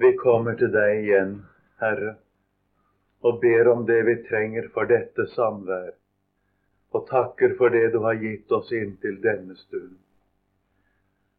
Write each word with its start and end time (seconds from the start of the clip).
Vi 0.00 0.12
kommer 0.16 0.54
til 0.56 0.70
deg 0.72 1.02
igjen, 1.02 1.32
Herre, 1.80 2.14
og 3.20 3.40
ber 3.42 3.68
om 3.68 3.82
det 3.88 3.98
vi 4.06 4.14
trenger 4.30 4.70
for 4.72 4.88
dette 4.88 5.26
samvær, 5.34 5.90
og 6.96 7.04
takker 7.10 7.52
for 7.58 7.74
det 7.74 7.90
du 7.92 7.98
har 8.06 8.16
gitt 8.22 8.52
oss 8.56 8.72
inntil 8.72 9.18
denne 9.20 9.58
stund. 9.60 9.98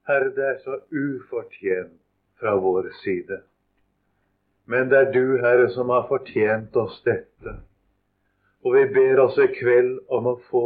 Herre, 0.05 0.29
det 0.35 0.45
er 0.45 0.59
så 0.61 0.77
ufortjent 0.91 1.97
fra 2.37 2.53
vår 2.61 2.91
side. 2.99 3.39
Men 4.69 4.93
det 4.93 4.99
er 4.99 5.11
du, 5.15 5.25
Herre, 5.41 5.65
som 5.73 5.89
har 5.89 6.05
fortjent 6.09 6.77
oss 6.77 7.01
dette. 7.05 7.55
Og 8.61 8.77
vi 8.77 8.85
ber 8.93 9.23
oss 9.25 9.41
i 9.41 9.49
kveld 9.57 9.97
om 10.13 10.29
å 10.29 10.35
få 10.51 10.65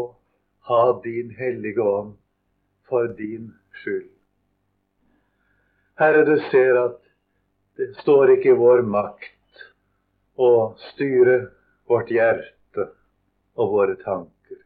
ha 0.68 0.84
din 1.04 1.32
Hellige 1.40 1.84
Ånd 1.84 2.16
for 2.92 3.08
din 3.08 3.54
skyld. 3.80 4.12
Herre, 5.96 6.28
du 6.28 6.36
ser 6.52 6.84
at 6.84 7.05
det 7.78 7.96
står 8.02 8.38
ikke 8.38 8.54
i 8.54 8.60
vår 8.60 8.84
makt 8.88 9.64
å 10.40 10.52
styre 10.92 11.38
vårt 11.92 12.12
hjerte 12.12 12.86
og 13.56 13.72
våre 13.74 13.96
tanker. 14.04 14.62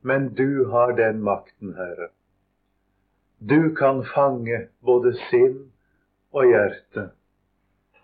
Men 0.00 0.32
du 0.34 0.64
har 0.72 0.92
den 0.98 1.22
makten, 1.24 1.74
Herre. 1.76 2.10
Du 3.38 3.74
kan 3.74 4.02
fange 4.14 4.66
både 4.80 5.14
sinn 5.30 5.58
og 6.32 6.48
hjerte 6.50 7.08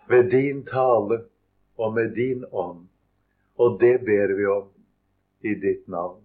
ved 0.09 0.31
din 0.33 0.63
tale 0.67 1.21
og 1.77 1.93
med 1.95 2.15
din 2.17 2.45
ånd. 2.51 2.87
Og 3.59 3.79
det 3.79 3.99
ber 4.07 4.33
vi 4.35 4.47
om 4.47 4.67
i 5.41 5.53
ditt 5.55 5.87
navn. 5.87 6.21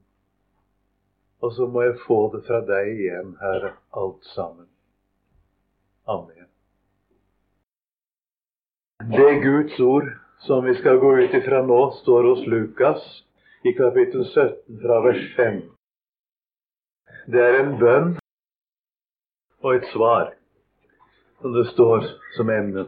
Og 1.45 1.53
så 1.53 1.67
må 1.69 1.85
jeg 1.85 2.01
få 2.07 2.19
det 2.33 2.45
fra 2.47 2.63
deg 2.65 2.95
igjen, 2.95 3.37
Herre, 3.43 3.75
alt 3.93 4.25
sammen. 4.33 4.71
Amen. 6.09 6.44
Det 9.03 9.41
Guds 9.43 9.81
ord 9.81 10.13
som 10.39 10.65
vi 10.65 10.75
skal 10.75 10.99
gå 10.99 11.17
ut 11.19 11.35
ifra 11.35 11.63
nå, 11.67 11.91
står 11.91 12.25
hos 12.25 12.47
Lukas 12.47 13.03
i 13.67 13.73
kapittel 13.75 14.23
17 14.25 14.79
fra 14.83 15.01
vers 15.03 15.25
5. 15.37 15.57
Det 17.27 17.43
er 17.43 17.59
en 17.59 17.75
bønn 17.81 18.15
og 19.65 19.75
et 19.75 19.91
svar, 19.91 20.31
som 21.43 21.59
det 21.59 21.67
står 21.73 22.07
som 22.37 22.55
emne. 22.55 22.87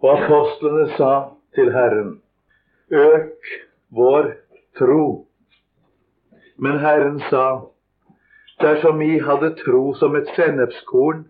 Og 0.00 0.10
apostlene 0.16 0.88
sa 0.96 1.12
til 1.54 1.72
Herren, 1.74 2.12
øk 2.88 3.54
vår 3.92 4.32
tro. 4.80 5.26
Men 6.56 6.80
Herren 6.80 7.20
sa, 7.28 7.48
dersom 8.64 9.02
I 9.02 9.18
hadde 9.20 9.58
tro 9.60 9.90
som 10.00 10.16
et 10.16 10.30
sennepskorn, 10.38 11.26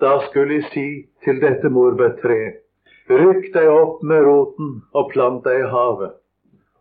da 0.00 0.18
skulle 0.28 0.60
jeg 0.60 0.68
si 0.72 0.86
til 1.24 1.40
dette 1.40 1.70
morbærtreet, 1.72 2.60
rykk 3.08 3.48
deg 3.54 3.68
opp 3.72 4.02
med 4.04 4.24
roten 4.26 4.72
og 4.92 5.10
plant 5.12 5.44
deg 5.46 5.62
i 5.62 5.68
havet, 5.72 6.16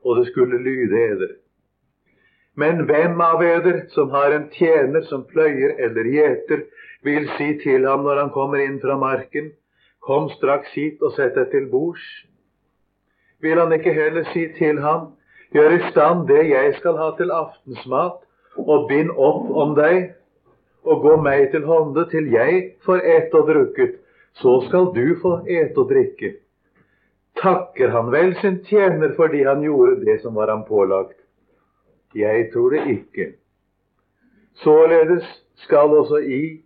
og 0.03 0.19
det 0.19 0.27
skulle 0.31 0.59
lyde 0.59 0.99
eder. 0.99 1.35
Men 2.55 2.85
hvem 2.87 3.19
av 3.21 3.43
eder 3.43 3.81
som 3.91 4.11
har 4.15 4.31
en 4.31 4.47
tjener 4.51 5.03
som 5.09 5.25
pløyer 5.27 5.75
eller 5.85 6.07
gjeter, 6.07 6.65
vil 7.03 7.27
si 7.37 7.51
til 7.63 7.85
ham 7.87 8.05
når 8.07 8.21
han 8.23 8.31
kommer 8.35 8.63
inn 8.63 8.79
fra 8.83 8.95
marken, 8.97 9.51
kom 10.05 10.29
straks 10.37 10.71
hit 10.75 11.03
og 11.03 11.15
sett 11.17 11.35
deg 11.35 11.51
til 11.51 11.67
bords? 11.71 12.03
Vil 13.43 13.59
han 13.59 13.73
ikke 13.75 13.93
heller 13.93 14.27
si 14.31 14.47
til 14.57 14.79
ham, 14.81 15.11
gjør 15.53 15.75
i 15.75 15.81
stand 15.91 16.27
det 16.31 16.45
jeg 16.49 16.75
skal 16.79 16.97
ha 16.99 17.11
til 17.19 17.31
aftensmat, 17.31 18.21
og 18.55 18.87
bind 18.89 19.11
opp 19.11 19.51
om 19.51 19.75
deg 19.75 20.15
og 20.85 21.01
gå 21.01 21.15
meg 21.21 21.49
til 21.51 21.65
hånde 21.65 22.05
til 22.11 22.31
jeg 22.33 22.63
får 22.85 23.03
et 23.17 23.33
og 23.37 23.47
drukket, 23.49 23.95
så 24.41 24.59
skal 24.67 24.91
du 24.95 25.15
få 25.21 25.37
et 25.49 25.77
og 25.77 25.89
drikke. 25.89 26.35
Takker 27.41 27.91
han 27.91 28.11
vel 28.13 28.35
sin 28.41 28.61
tjener 28.67 29.15
fordi 29.17 29.43
han 29.43 29.63
gjorde 29.63 29.99
det 30.05 30.21
som 30.23 30.35
var 30.35 30.51
ham 30.51 30.63
pålagt? 30.67 31.17
Jeg 32.15 32.49
tror 32.53 32.71
det 32.71 32.85
ikke. 32.91 33.33
Således 34.63 35.25
skal 35.65 35.91
også 35.99 36.17
I, 36.17 36.61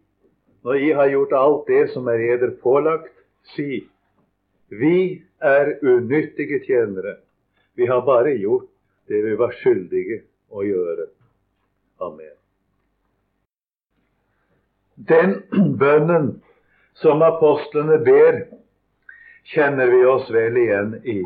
når 0.63 0.73
I 0.73 0.91
har 0.91 1.09
gjort 1.09 1.33
alt 1.33 1.67
det 1.67 1.87
som 1.93 2.07
er 2.07 2.21
eder 2.33 2.53
pålagt, 2.61 3.13
si 3.55 3.87
vi 4.69 5.23
er 5.41 5.79
unyttige 5.81 6.59
tjenere. 6.65 7.15
Vi 7.75 7.85
har 7.85 8.05
bare 8.05 8.37
gjort 8.37 8.69
det 9.07 9.23
vi 9.25 9.37
var 9.37 9.55
skyldige 9.61 10.21
å 10.53 10.65
gjøre. 10.65 11.09
Amen. 12.05 12.38
Den 15.07 15.43
bønnen 15.79 16.41
som 16.99 17.21
apostlene 17.23 18.01
ber, 18.03 18.41
kjenner 19.47 19.87
vi 19.87 19.99
oss 20.05 20.27
vel 20.33 20.57
igjen 20.59 20.95
i. 21.07 21.21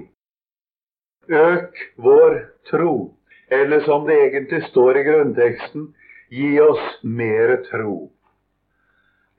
Øk 1.34 1.80
vår 1.98 2.36
tro, 2.70 3.16
eller 3.50 3.82
som 3.88 4.06
det 4.06 4.20
egentlig 4.28 4.62
står 4.70 5.00
i 5.00 5.04
grunnteksten, 5.08 5.88
gi 6.30 6.52
oss 6.62 6.84
mere 7.02 7.64
tro. 7.66 8.12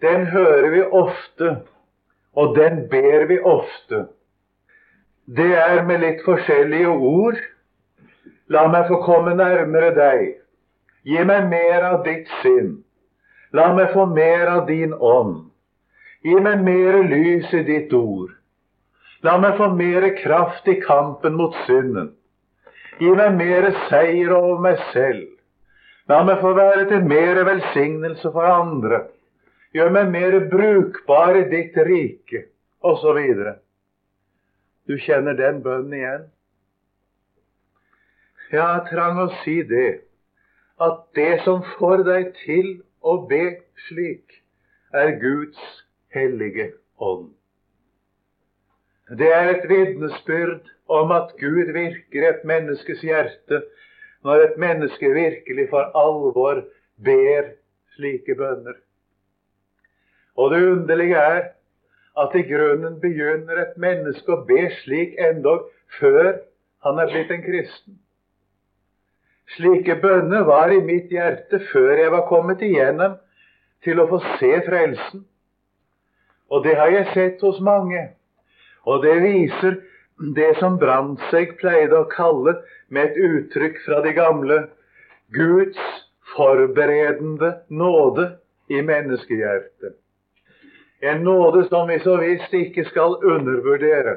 Den 0.02 0.26
hører 0.26 0.70
vi 0.70 0.82
ofte, 0.82 1.50
og 2.34 2.56
den 2.58 2.88
ber 2.90 3.26
vi 3.30 3.38
ofte. 3.38 4.06
Det 5.24 5.52
er 5.56 5.84
med 5.86 6.02
litt 6.02 6.24
forskjellige 6.26 6.90
ord. 6.90 7.38
La 8.52 8.66
meg 8.68 8.90
få 8.90 8.98
komme 9.06 9.36
nærmere 9.38 9.94
deg. 9.96 10.26
Gi 11.06 11.22
meg 11.24 11.46
mer 11.48 11.86
av 11.92 12.02
ditt 12.04 12.28
sinn. 12.42 12.83
La 13.54 13.68
meg 13.74 13.92
få 13.94 14.06
mer 14.10 14.48
av 14.50 14.64
din 14.66 14.94
ånd. 14.94 15.44
Gi 16.26 16.34
meg 16.42 16.64
mer 16.66 16.98
lys 17.06 17.52
i 17.54 17.62
ditt 17.66 17.92
ord. 17.94 18.32
La 19.22 19.36
meg 19.40 19.56
få 19.60 19.70
mer 19.76 20.08
kraft 20.18 20.66
i 20.68 20.80
kampen 20.82 21.36
mot 21.38 21.54
synden. 21.68 22.10
Gi 22.98 23.12
meg 23.14 23.36
mer 23.38 23.70
seier 23.88 24.34
over 24.34 24.62
meg 24.64 24.82
selv. 24.92 25.30
La 26.10 26.20
meg 26.26 26.42
få 26.42 26.52
være 26.56 26.88
til 26.90 27.06
mer 27.08 27.40
velsignelse 27.46 28.32
for 28.34 28.48
andre. 28.48 29.04
Gjør 29.74 29.90
meg 29.90 30.10
mer 30.12 30.34
brukbar 30.50 31.38
i 31.38 31.46
ditt 31.50 31.76
rike, 31.86 32.44
osv. 32.84 33.20
Du 34.86 34.94
kjenner 35.00 35.38
den 35.38 35.62
bønnen 35.64 35.96
igjen? 35.98 36.26
Ja, 38.52 38.66
jeg 38.76 38.84
trang 38.90 39.18
å 39.18 39.30
si 39.40 39.56
det, 39.66 40.04
at 40.84 41.00
det 41.18 41.40
som 41.46 41.64
får 41.78 42.04
deg 42.06 42.34
til 42.44 42.68
å 43.04 43.16
be 43.28 43.42
slik 43.88 44.40
er 44.94 45.16
Guds 45.20 45.60
hellige 46.14 46.70
ånd. 47.02 47.32
Det 49.18 49.28
er 49.28 49.50
et 49.52 49.66
vitnesbyrd 49.68 50.70
om 50.88 51.12
at 51.12 51.34
Gud 51.40 51.72
virker 51.76 52.28
et 52.28 52.44
menneskes 52.48 53.02
hjerte 53.04 53.60
når 54.24 54.46
et 54.46 54.56
menneske 54.60 55.10
virkelig 55.12 55.68
for 55.72 55.92
alvor 55.98 56.62
ber 57.04 57.50
slike 57.96 58.36
bønner. 58.38 58.78
Og 60.40 60.50
det 60.50 60.62
underlige 60.70 61.20
er 61.20 61.42
at 62.16 62.34
i 62.38 62.46
grunnen 62.48 62.96
begynner 63.02 63.60
et 63.60 63.76
menneske 63.80 64.32
å 64.32 64.44
be 64.48 64.70
slik 64.80 65.18
endog 65.20 65.68
før 65.98 66.38
han 66.86 66.98
er 67.02 67.12
blitt 67.12 67.30
en 67.34 67.44
kristen. 67.44 67.98
Slike 69.52 69.98
bønner 70.00 70.46
var 70.48 70.72
i 70.72 70.80
mitt 70.80 71.12
hjerte 71.12 71.60
før 71.70 71.92
jeg 72.00 72.12
var 72.14 72.26
kommet 72.28 72.62
igjennom 72.64 73.18
til 73.84 74.00
å 74.00 74.08
få 74.08 74.20
se 74.38 74.52
frelsen. 74.66 75.24
Og 76.50 76.64
det 76.64 76.76
har 76.78 76.92
jeg 76.92 77.10
sett 77.12 77.42
hos 77.44 77.60
mange. 77.64 78.06
Og 78.88 79.02
det 79.04 79.16
viser 79.22 79.76
det 80.36 80.54
som 80.60 80.78
Brandtzæg 80.78 81.56
pleide 81.60 81.98
å 81.98 82.08
kalle, 82.10 82.56
med 82.88 83.10
et 83.10 83.20
uttrykk 83.26 83.80
fra 83.86 84.00
de 84.04 84.12
gamle, 84.14 84.58
Guds 85.34 85.80
forberedende 86.36 87.54
nåde 87.68 88.28
i 88.70 88.80
menneskehjertet. 88.84 89.96
En 91.04 91.24
nåde 91.24 91.64
som 91.68 91.88
vi 91.88 91.98
så 92.00 92.16
visst 92.20 92.54
ikke 92.54 92.84
skal 92.88 93.18
undervurdere. 93.24 94.16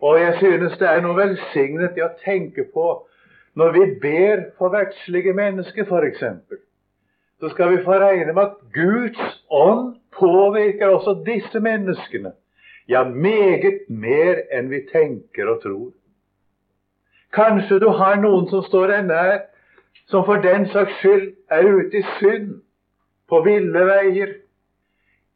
Og 0.00 0.20
jeg 0.20 0.36
synes 0.38 0.78
det 0.80 0.88
er 0.88 1.02
noe 1.04 1.18
velsignet 1.18 1.98
i 1.98 2.04
å 2.04 2.12
tenke 2.22 2.64
på 2.72 2.86
når 3.54 3.72
vi 3.72 3.84
ber 4.00 4.42
for 4.58 4.68
verdslige 4.68 5.32
mennesker, 5.32 5.84
f.eks., 5.84 6.24
så 7.40 7.48
skal 7.48 7.70
vi 7.72 7.84
få 7.84 7.92
regne 7.92 8.32
med 8.32 8.42
at 8.42 8.56
Guds 8.74 9.44
ånd 9.50 9.96
påvirker 10.18 10.88
også 10.88 11.22
disse 11.26 11.60
menneskene. 11.60 12.32
Ja, 12.88 13.04
meget 13.04 13.80
mer 13.88 14.42
enn 14.52 14.70
vi 14.70 14.82
tenker 14.92 15.48
og 15.48 15.62
tror. 15.62 15.90
Kanskje 17.32 17.78
du 17.80 17.88
har 17.94 18.18
noen 18.20 18.48
som 18.50 18.64
står 18.66 18.90
deg 18.90 19.08
nær, 19.08 19.38
som 20.10 20.26
for 20.26 20.42
den 20.42 20.66
saks 20.68 20.98
skyld 20.98 21.26
er 21.50 21.66
ute 21.70 22.02
i 22.02 22.06
synd, 22.18 22.60
på 23.30 23.42
ville 23.46 23.84
veier, 23.86 24.34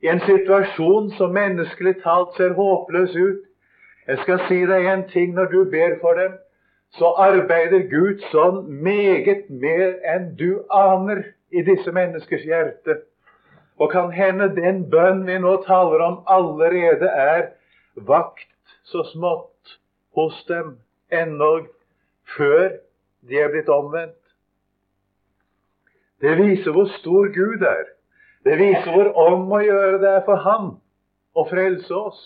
i 0.02 0.10
en 0.10 0.20
situasjon 0.20 1.12
som 1.16 1.32
menneskelig 1.32 2.00
talt 2.02 2.34
ser 2.36 2.56
håpløs 2.58 3.14
ut. 3.16 3.44
Jeg 4.08 4.18
skal 4.26 4.42
si 4.48 4.58
deg 4.68 4.88
en 4.90 5.06
ting 5.08 5.32
når 5.38 5.52
du 5.52 5.60
ber 5.70 5.94
for 6.02 6.18
dem 6.18 6.34
så 6.98 7.10
arbeider 7.18 7.88
Gud 7.90 8.22
sånn 8.30 8.64
meget 8.84 9.48
mer 9.50 9.96
enn 10.14 10.30
du 10.38 10.62
aner 10.70 11.24
i 11.50 11.64
disse 11.66 11.90
menneskers 11.94 12.44
hjerte. 12.46 13.00
Og 13.82 13.90
kan 13.90 14.12
hende 14.14 14.52
den 14.54 14.84
bønn 14.90 15.24
vi 15.26 15.38
nå 15.42 15.56
taler 15.66 16.04
om, 16.06 16.20
allerede 16.30 17.10
er 17.10 17.48
vakt 17.94 18.50
så 18.86 19.02
smått 19.10 19.78
hos 20.14 20.38
dem 20.46 20.76
ennå 21.10 21.66
før 22.36 22.76
de 23.26 23.40
er 23.42 23.50
blitt 23.50 23.70
omvendt. 23.72 24.18
Det 26.22 26.38
viser 26.38 26.72
hvor 26.72 26.86
stor 27.00 27.28
Gud 27.34 27.66
er. 27.66 27.90
Det 28.46 28.54
viser 28.60 28.90
hvor 28.94 29.10
om 29.18 29.50
å 29.52 29.60
gjøre 29.64 29.98
det 30.02 30.10
er 30.20 30.26
for 30.28 30.40
ham 30.46 30.74
å 31.34 31.44
frelse 31.50 31.94
oss. 31.96 32.20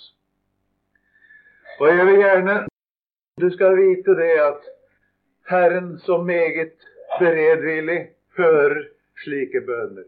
Og 1.78 1.88
jeg 1.88 2.06
vil 2.10 2.20
gjerne 2.20 2.56
du 3.38 3.50
skal 3.50 3.76
vite 3.76 4.14
det 4.18 4.34
at 4.42 4.68
Herren 5.48 5.98
så 5.98 6.22
meget 6.22 6.72
beredvillig 7.18 8.10
hører 8.36 8.84
slike 9.24 9.60
bønner. 9.66 10.04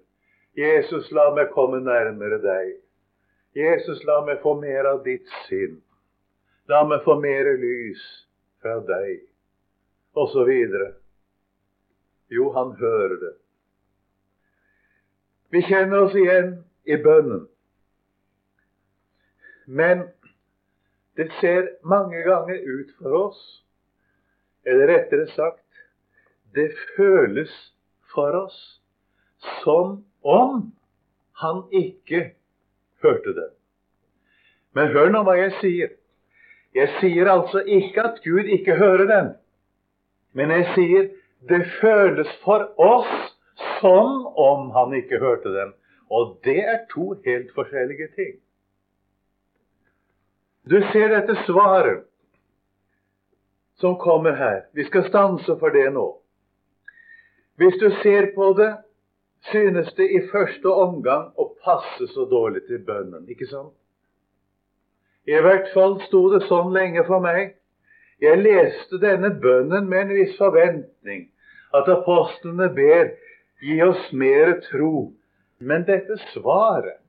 Jesus, 0.57 1.11
la 1.13 1.31
meg 1.35 1.53
komme 1.55 1.81
nærmere 1.81 2.41
deg. 2.43 2.75
Jesus, 3.57 4.03
la 4.05 4.21
meg 4.27 4.43
få 4.43 4.57
mer 4.61 4.89
av 4.91 5.05
ditt 5.07 5.29
sinn. 5.47 5.79
La 6.69 6.83
meg 6.87 7.05
få 7.07 7.17
mer 7.23 7.49
lys 7.59 8.03
fra 8.63 8.79
deg. 8.87 9.23
Og 10.19 10.29
så 10.35 10.45
videre. 10.45 10.93
Jo, 12.31 12.51
han 12.55 12.75
hører 12.79 13.17
det. 13.23 13.35
Vi 15.51 15.63
kjenner 15.67 16.07
oss 16.07 16.15
igjen 16.15 16.53
i 16.87 16.99
bønnen. 17.03 17.47
Men 19.67 20.05
det 21.21 21.29
ser 21.41 21.67
mange 21.85 22.23
ganger 22.25 22.63
ut 22.65 22.93
for 22.97 23.13
oss, 23.27 23.41
eller 24.65 24.89
rettere 24.89 25.27
sagt, 25.35 25.67
det 26.57 26.71
føles 26.97 27.53
for 28.15 28.39
oss 28.39 28.57
som 29.61 29.99
om 30.25 30.71
han 31.43 31.63
ikke 31.77 32.23
hørte 33.05 33.35
det. 33.37 33.49
Men 34.73 34.93
hør 34.97 35.13
nå 35.13 35.23
hva 35.27 35.37
jeg 35.43 35.53
sier. 35.61 35.95
Jeg 36.77 36.89
sier 37.01 37.29
altså 37.29 37.61
ikke 37.67 38.05
at 38.09 38.21
Gud 38.25 38.49
ikke 38.57 38.79
hører 38.81 39.07
den. 39.11 39.33
Men 40.33 40.53
jeg 40.57 40.69
sier 40.75 41.09
det 41.53 41.65
føles 41.81 42.33
for 42.45 42.71
oss 42.81 43.13
som 43.81 44.25
om 44.41 44.71
han 44.73 44.97
ikke 44.97 45.21
hørte 45.21 45.53
den. 45.53 45.75
Og 46.09 46.39
det 46.49 46.63
er 46.65 46.87
to 46.93 47.13
helt 47.27 47.53
forskjellige 47.55 48.09
ting. 48.17 48.39
Du 50.71 50.79
ser 50.93 51.09
dette 51.11 51.35
svaret 51.47 52.05
som 53.81 53.97
kommer 53.99 54.33
her. 54.39 54.69
Vi 54.73 54.85
skal 54.85 55.09
stanse 55.09 55.57
for 55.59 55.75
det 55.75 55.89
nå. 55.91 56.05
Hvis 57.59 57.79
du 57.81 57.89
ser 58.03 58.31
på 58.37 58.53
det, 58.55 58.71
synes 59.51 59.91
det 59.99 60.07
i 60.15 60.21
første 60.31 60.71
omgang 60.71 61.33
å 61.35 61.49
passe 61.65 62.07
så 62.13 62.29
dårlig 62.31 62.63
til 62.69 62.85
bønnen, 62.87 63.27
ikke 63.33 63.49
sant? 63.51 63.75
I 65.27 65.43
hvert 65.43 65.73
fall 65.75 65.99
sto 66.07 66.23
det 66.33 66.45
sånn 66.47 66.71
lenge 66.77 67.03
for 67.09 67.25
meg. 67.25 67.57
Jeg 68.23 68.39
leste 68.45 69.01
denne 69.03 69.33
bønnen 69.43 69.89
med 69.91 70.07
en 70.07 70.17
viss 70.21 70.37
forventning, 70.39 71.27
at 71.75 71.89
apostlene 71.91 72.69
ber 72.77 73.15
gi 73.65 73.83
oss 73.83 74.11
mer 74.13 74.59
tro. 74.71 75.11
Men 75.59 75.83
dette 75.89 76.17
svaret, 76.31 77.01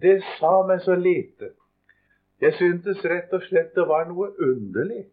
det 0.00 0.20
sa 0.38 0.60
meg 0.68 0.84
så 0.86 0.94
lite. 0.94 1.56
Jeg 2.40 2.56
syntes 2.56 3.02
rett 3.04 3.32
og 3.36 3.42
slett 3.44 3.74
det 3.76 3.84
var 3.88 4.06
noe 4.08 4.30
underlig. 4.40 5.04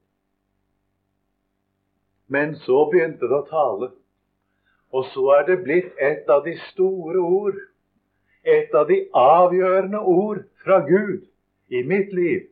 Men 2.28 2.56
så 2.64 2.86
begynte 2.92 3.28
det 3.28 3.36
å 3.36 3.48
tale. 3.50 3.90
Og 4.96 5.10
så 5.12 5.26
er 5.36 5.48
det 5.50 5.64
blitt 5.66 5.98
et 6.00 6.30
av 6.32 6.46
de 6.46 6.56
store 6.70 7.20
ord, 7.20 7.58
et 8.48 8.72
av 8.76 8.88
de 8.88 9.02
avgjørende 9.12 10.00
ord 10.00 10.46
fra 10.64 10.80
Gud 10.88 11.28
i 11.68 11.84
mitt 11.84 12.14
liv. 12.16 12.48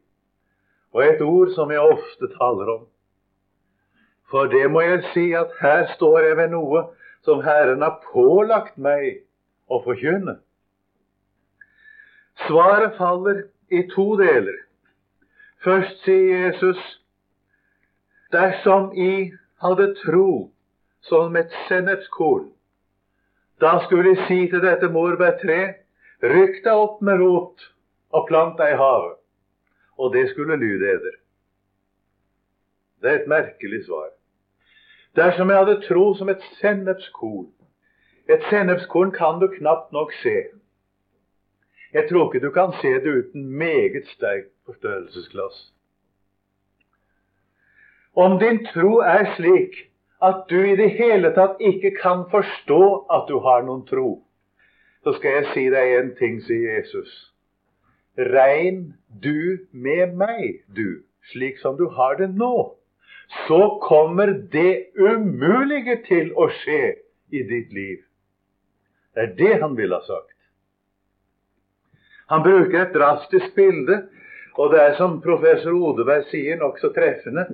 Og 0.91 1.03
et 1.03 1.23
ord 1.23 1.53
som 1.55 1.71
jeg 1.71 1.79
ofte 1.95 2.31
taler 2.35 2.71
om. 2.75 2.83
For 4.31 4.51
det 4.51 4.65
må 4.71 4.81
jeg 4.83 5.03
si 5.13 5.29
at 5.37 5.55
her 5.61 5.87
står 5.95 6.19
jeg 6.27 6.37
ved 6.41 6.51
noe 6.51 6.83
som 7.23 7.43
Herren 7.45 7.83
har 7.85 8.01
pålagt 8.11 8.75
meg 8.75 9.23
å 9.71 9.79
forkynne. 9.85 10.39
Svaret 12.45 12.97
faller 12.99 13.45
i 13.71 13.85
to 13.95 14.11
deler. 14.19 14.64
Først 15.65 16.03
sier 16.05 16.45
Jesus 16.45 16.81
dersom 18.31 18.91
I 18.93 19.31
hadde 19.63 19.87
tro 20.03 20.51
som 21.01 21.35
et 21.39 21.53
sennepskorn, 21.67 22.51
da 23.61 23.79
skulle 23.85 24.11
jeg 24.13 24.27
si 24.27 24.37
til 24.51 24.61
dette 24.61 24.91
morbærtreet, 24.93 25.79
rykk 26.21 26.59
deg 26.67 26.83
opp 26.83 27.01
med 27.01 27.17
rot 27.23 27.65
og 28.13 28.27
plant 28.29 28.59
deg 28.61 28.75
i 28.75 28.77
havet. 28.77 29.17
Og 29.97 30.13
det 30.13 30.27
skulle 30.29 30.59
lyde 30.61 30.91
eder. 30.91 31.17
Det 33.01 33.09
er 33.11 33.19
et 33.23 33.31
merkelig 33.31 33.85
svar. 33.87 34.11
Dersom 35.17 35.49
jeg 35.49 35.63
hadde 35.63 35.81
tro 35.87 36.05
som 36.19 36.29
et 36.29 36.45
sennepskorn 36.61 37.49
Et 38.29 38.41
sennepskorn 38.49 39.11
kan 39.11 39.39
du 39.39 39.47
knapt 39.47 39.91
nok 39.93 40.13
se. 40.21 40.35
Jeg 41.95 42.09
tror 42.09 42.27
ikke 42.27 42.43
du 42.43 42.51
kan 42.51 42.73
se 42.81 42.91
det 43.03 43.11
uten 43.19 43.45
meget 43.57 44.07
sterkt 44.11 44.51
forstørrelsesglass. 44.67 45.59
Om 48.15 48.39
din 48.39 48.65
tro 48.67 48.97
er 48.99 49.29
slik 49.37 49.77
at 50.23 50.43
du 50.49 50.57
i 50.59 50.75
det 50.75 50.89
hele 50.97 51.31
tatt 51.37 51.61
ikke 51.63 51.93
kan 52.01 52.25
forstå 52.31 52.81
at 53.17 53.31
du 53.31 53.39
har 53.47 53.63
noen 53.63 53.85
tro, 53.87 54.09
så 55.03 55.15
skal 55.15 55.37
jeg 55.37 55.47
si 55.53 55.65
deg 55.71 55.95
en 55.99 56.11
ting, 56.19 56.37
sier 56.43 56.77
Jesus. 56.79 57.15
Regn 58.17 58.95
du 59.23 59.63
med 59.71 60.15
meg, 60.19 60.63
du, 60.75 61.03
slik 61.31 61.59
som 61.63 61.79
du 61.79 61.87
har 61.95 62.19
det 62.19 62.31
nå, 62.35 62.75
så 63.47 63.61
kommer 63.87 64.35
det 64.51 64.91
umulige 64.99 66.01
til 66.07 66.31
å 66.35 66.49
skje 66.61 66.95
i 67.31 67.43
ditt 67.47 67.71
liv. 67.75 67.99
Det 69.15 69.29
er 69.29 69.35
det 69.39 69.53
han 69.61 69.79
ville 69.79 69.95
ha 69.95 70.07
sagt. 70.07 70.34
Han 72.31 72.43
bruker 72.43 72.81
et 72.81 72.93
drastisk 72.95 73.55
bilde, 73.55 74.01
og 74.57 74.71
det 74.73 74.81
er 74.81 74.95
som 74.97 75.19
professor 75.21 75.75
Odeberg 75.75 76.25
sier, 76.31 76.57
nokså 76.57 76.89
treffende. 76.95 77.45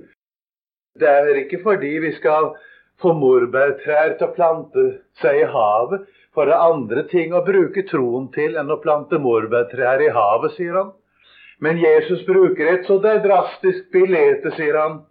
Det 1.00 1.08
er 1.08 1.42
ikke 1.44 1.62
fordi 1.64 1.92
vi 2.04 2.12
skal 2.16 2.54
få 3.02 3.14
morbærtrær 3.18 4.16
til 4.18 4.28
å 4.28 4.34
plante 4.36 4.88
seg 5.22 5.42
i 5.42 5.50
havet, 5.50 6.06
for 6.32 6.48
det 6.48 6.56
er 6.56 6.74
andre 6.74 7.04
ting 7.12 7.34
å 7.36 7.44
bruke 7.44 7.84
troen 7.90 8.30
til 8.36 8.56
enn 8.60 8.72
å 8.72 8.80
plante 8.84 9.20
morbærtrær 9.20 10.04
i 10.06 10.12
havet, 10.16 10.56
sier 10.56 10.78
han. 10.78 10.92
Men 11.62 11.82
Jesus 11.82 12.24
bruker 12.26 12.70
et 12.72 12.88
så 12.88 12.98
det 13.02 13.16
er 13.16 13.26
drastisk 13.26 13.92
bilde, 13.94 14.54
sier 14.56 14.78
han, 14.80 15.02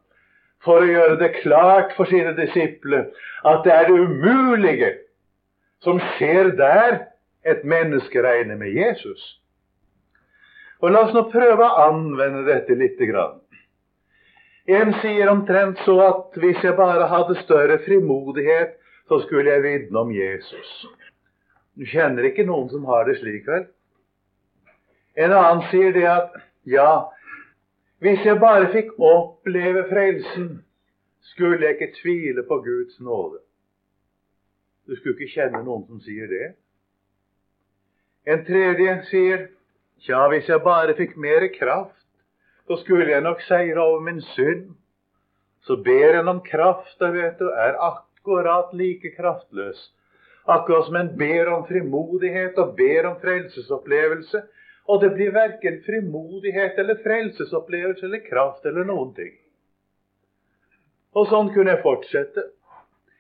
for 0.65 0.83
å 0.83 0.89
gjøre 0.89 1.19
det 1.21 1.35
klart 1.41 1.93
for 1.97 2.09
sine 2.11 2.33
disipler 2.37 3.09
at 3.49 3.63
det 3.65 3.73
er 3.73 3.87
det 3.89 4.01
umulige 4.01 4.91
som 5.85 6.01
skjer 6.15 6.53
der 6.59 6.99
et 7.49 7.63
menneske 7.65 8.21
regner 8.21 8.59
med 8.61 8.75
Jesus. 8.77 9.40
Og 10.81 10.93
La 10.93 11.05
oss 11.05 11.15
nå 11.15 11.27
prøve 11.33 11.67
å 11.67 11.87
anvende 11.91 12.47
dette 12.49 12.77
lite 12.79 13.09
grann. 13.11 13.41
En 14.71 14.95
sier 15.01 15.29
omtrent 15.29 15.81
så 15.85 15.97
at 16.05 16.39
hvis 16.41 16.61
jeg 16.65 16.77
bare 16.79 17.09
hadde 17.11 17.37
større 17.43 17.81
frimodighet, 17.85 18.77
så 19.11 19.19
skulle 19.25 19.51
jeg 19.51 19.65
vitne 19.65 20.05
om 20.05 20.13
Jesus. 20.15 20.71
Du 21.75 21.85
kjenner 21.89 22.29
ikke 22.29 22.47
noen 22.47 22.69
som 22.71 22.85
har 22.89 23.09
det 23.09 23.19
slik, 23.19 23.49
vel? 23.49 23.67
En 25.19 25.35
annen 25.35 25.65
sier 25.73 25.93
det 25.97 26.07
at 26.07 26.37
ja, 26.69 27.11
hvis 28.01 28.23
jeg 28.25 28.41
bare 28.41 28.71
fikk 28.73 28.95
oppleve 28.97 29.85
frelsen, 29.91 30.51
skulle 31.35 31.67
jeg 31.67 31.77
ikke 31.77 31.97
tvile 31.99 32.45
på 32.49 32.61
Guds 32.65 33.01
nåde. 33.05 33.43
Du 34.87 34.97
skulle 34.97 35.19
ikke 35.19 35.35
kjenne 35.35 35.61
noen 35.67 35.85
som 35.89 36.01
sier 36.05 36.31
det. 36.31 36.53
En 38.31 38.45
tredje 38.47 38.95
sier 39.11 39.49
Tja, 40.01 40.21
hvis 40.33 40.47
jeg 40.49 40.63
bare 40.65 40.95
fikk 40.97 41.17
mer 41.21 41.45
kraft, 41.53 41.97
så 42.65 42.79
skulle 42.81 43.11
jeg 43.11 43.21
nok 43.21 43.43
seire 43.45 43.83
over 43.83 44.01
min 44.01 44.21
synd. 44.33 44.71
Så 45.67 45.77
ber 45.85 46.17
en 46.21 46.31
om 46.33 46.41
kraft, 46.41 46.95
da 47.01 47.11
vet 47.13 47.37
du, 47.39 47.51
er 47.53 47.77
akkurat 47.85 48.73
like 48.73 49.13
kraftløs. 49.17 49.83
Akkurat 50.49 50.87
som 50.87 50.97
en 50.97 51.11
ber 51.19 51.51
om 51.53 51.67
frimodighet 51.69 52.57
og 52.59 52.73
ber 52.79 53.11
om 53.11 53.19
frelsesopplevelse. 53.21 54.41
Og 54.89 55.03
det 55.03 55.13
blir 55.19 55.35
verken 55.37 55.83
frimodighet 55.85 56.81
eller 56.81 57.03
frelsesopplevelse 57.05 58.07
eller 58.09 58.25
kraft 58.25 58.65
eller 58.67 58.89
noen 58.89 59.13
ting. 59.15 59.37
Og 61.13 61.29
sånn 61.29 61.53
kunne 61.53 61.75
jeg 61.75 61.85
fortsette. 61.85 62.47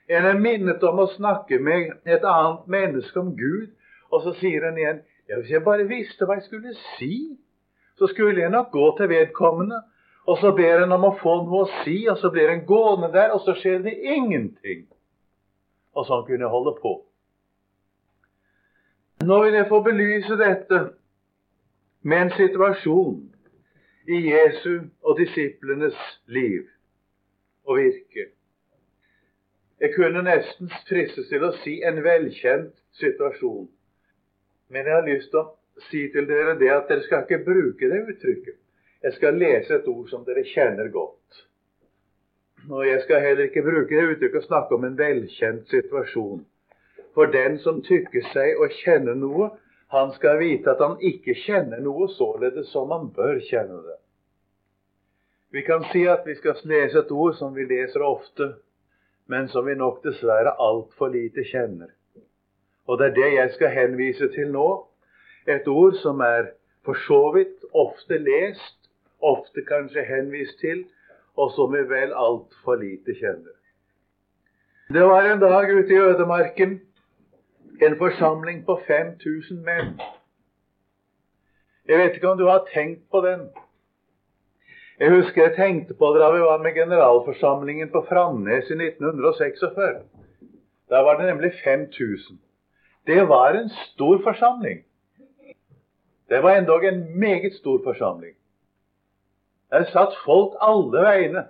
En 0.09 0.27
er 0.27 0.41
minnet 0.41 0.83
om 0.89 1.05
å 1.05 1.11
snakke 1.13 1.61
med 1.61 1.93
et 2.09 2.25
annet 2.25 2.67
menneske 2.73 3.21
om 3.21 3.35
Gud, 3.37 3.69
og 4.11 4.25
så 4.25 4.33
sier 4.41 4.65
en 4.67 4.79
igjen 4.81 5.05
Hvis 5.39 5.51
jeg 5.51 5.63
bare 5.65 5.87
visste 5.87 6.27
hva 6.27 6.39
jeg 6.39 6.47
skulle 6.49 6.75
si, 6.97 7.15
så 7.99 8.09
skulle 8.11 8.41
jeg 8.41 8.51
nok 8.51 8.71
gå 8.73 8.87
til 8.99 9.09
vedkommende. 9.09 9.83
Og 10.27 10.39
så 10.39 10.53
ber 10.57 10.85
en 10.85 10.93
om 10.93 11.05
å 11.09 11.17
få 11.23 11.37
noe 11.45 11.65
å 11.65 11.71
si, 11.85 12.03
og 12.11 12.19
så 12.21 12.31
blir 12.31 12.51
en 12.51 12.67
gående 12.67 13.13
der, 13.15 13.33
og 13.35 13.41
så 13.45 13.55
skjer 13.57 13.81
det 13.87 13.95
ingenting. 14.15 14.85
Og 15.97 16.07
sånn 16.07 16.27
kunne 16.27 16.45
jeg 16.45 16.53
holde 16.53 16.75
på. 16.83 16.93
Nå 19.27 19.41
vil 19.45 19.57
jeg 19.59 19.69
få 19.69 19.81
belyse 19.85 20.37
dette 20.41 20.81
med 22.03 22.23
en 22.27 22.31
situasjon 22.37 23.19
i 24.09 24.21
Jesu 24.31 24.87
og 25.05 25.19
disiplenes 25.19 25.99
liv 26.27 26.69
og 27.69 27.77
virke. 27.77 28.31
Jeg 29.81 29.93
kunne 29.97 30.23
nesten 30.25 30.73
fristes 30.89 31.29
til 31.29 31.45
å 31.45 31.53
si 31.65 31.79
en 31.87 32.01
velkjent 32.05 32.73
situasjon. 33.01 33.69
Men 34.71 34.87
jeg 34.87 34.95
har 34.95 35.07
lyst 35.07 35.31
til 35.33 35.43
å 35.43 35.87
si 35.91 36.07
til 36.15 36.27
dere 36.29 36.57
det 36.61 36.71
at 36.73 36.91
dere 36.91 37.05
skal 37.07 37.25
ikke 37.27 37.43
bruke 37.47 37.89
det 37.91 38.03
uttrykket. 38.13 38.59
Jeg 39.03 39.17
skal 39.17 39.39
lese 39.41 39.79
et 39.79 39.89
ord 39.89 40.11
som 40.11 40.27
dere 40.27 40.45
kjenner 40.47 40.91
godt. 40.93 41.41
Og 42.69 42.85
jeg 42.87 43.01
skal 43.07 43.25
heller 43.25 43.49
ikke 43.49 43.65
bruke 43.65 43.97
det 43.97 44.15
uttrykket 44.15 44.43
å 44.43 44.47
snakke 44.47 44.77
om 44.77 44.85
en 44.87 44.99
velkjent 44.99 45.73
situasjon. 45.73 46.45
For 47.17 47.33
den 47.33 47.59
som 47.65 47.81
tykker 47.83 48.29
seg 48.31 48.61
å 48.61 48.69
kjenne 48.83 49.17
noe, 49.19 49.51
han 49.91 50.13
skal 50.15 50.39
vite 50.39 50.71
at 50.71 50.83
han 50.85 51.01
ikke 51.03 51.35
kjenner 51.43 51.81
noe 51.83 52.07
således 52.15 52.71
som 52.71 52.93
han 52.95 53.09
bør 53.17 53.41
kjenne 53.49 53.81
det. 53.89 53.97
Vi 55.51 55.65
kan 55.67 55.83
si 55.91 56.05
at 56.07 56.23
vi 56.29 56.37
skal 56.39 56.61
lese 56.71 57.01
et 57.01 57.11
ord 57.11 57.35
som 57.41 57.57
vi 57.57 57.67
leser 57.67 58.05
ofte, 58.07 58.53
men 59.27 59.49
som 59.51 59.67
vi 59.67 59.75
nok 59.75 59.99
dessverre 60.05 60.55
altfor 60.63 61.11
lite 61.11 61.43
kjenner. 61.49 61.91
Og 62.91 62.99
det 62.99 63.07
er 63.07 63.15
det 63.15 63.35
jeg 63.35 63.51
skal 63.55 63.71
henvise 63.71 64.29
til 64.35 64.49
nå. 64.51 64.69
Et 65.47 65.69
ord 65.69 65.95
som 66.03 66.21
er 66.27 66.49
for 66.85 66.99
så 67.07 67.21
vidt 67.37 67.63
ofte 67.75 68.19
lest, 68.19 68.79
ofte 69.23 69.63
kanskje 69.69 70.03
henvist 70.09 70.59
til, 70.59 70.83
og 71.37 71.53
som 71.55 71.71
vi 71.73 71.85
vel 71.87 72.11
altfor 72.11 72.81
lite 72.81 73.15
kjenner. 73.21 73.55
Det 74.91 75.07
var 75.07 75.23
en 75.23 75.41
dag 75.41 75.71
ute 75.71 75.95
i 75.95 76.01
ødemarken 76.03 76.81
en 77.87 77.97
forsamling 77.99 78.67
på 78.67 78.81
5000 78.87 79.63
menn. 79.65 79.95
Jeg 81.89 81.99
vet 81.99 82.19
ikke 82.19 82.29
om 82.35 82.39
du 82.39 82.47
har 82.49 82.67
tenkt 82.75 83.07
på 83.11 83.23
den. 83.23 83.49
Jeg 85.01 85.15
husker 85.15 85.43
jeg 85.43 85.57
tenkte 85.57 85.95
på 85.95 86.13
det 86.13 86.27
da 86.27 86.35
vi 86.35 86.43
var 86.43 86.59
med 86.59 86.75
generalforsamlingen 86.75 87.95
på 87.95 88.07
Framnes 88.09 88.67
i 88.71 88.79
1946. 88.83 90.05
Da 90.91 91.07
var 91.07 91.21
det 91.21 91.27
nemlig 91.27 91.53
5000. 91.65 92.41
Det 93.07 93.25
var 93.29 93.55
en 93.55 93.69
stor 93.69 94.19
forsamling. 94.25 94.85
Det 96.29 96.41
var 96.43 96.57
endog 96.57 96.85
en 96.85 97.19
meget 97.19 97.55
stor 97.55 97.81
forsamling. 97.85 98.35
Der 99.71 99.85
satt 99.85 100.15
folk 100.25 100.55
alle 100.61 101.03
veiene. 101.07 101.45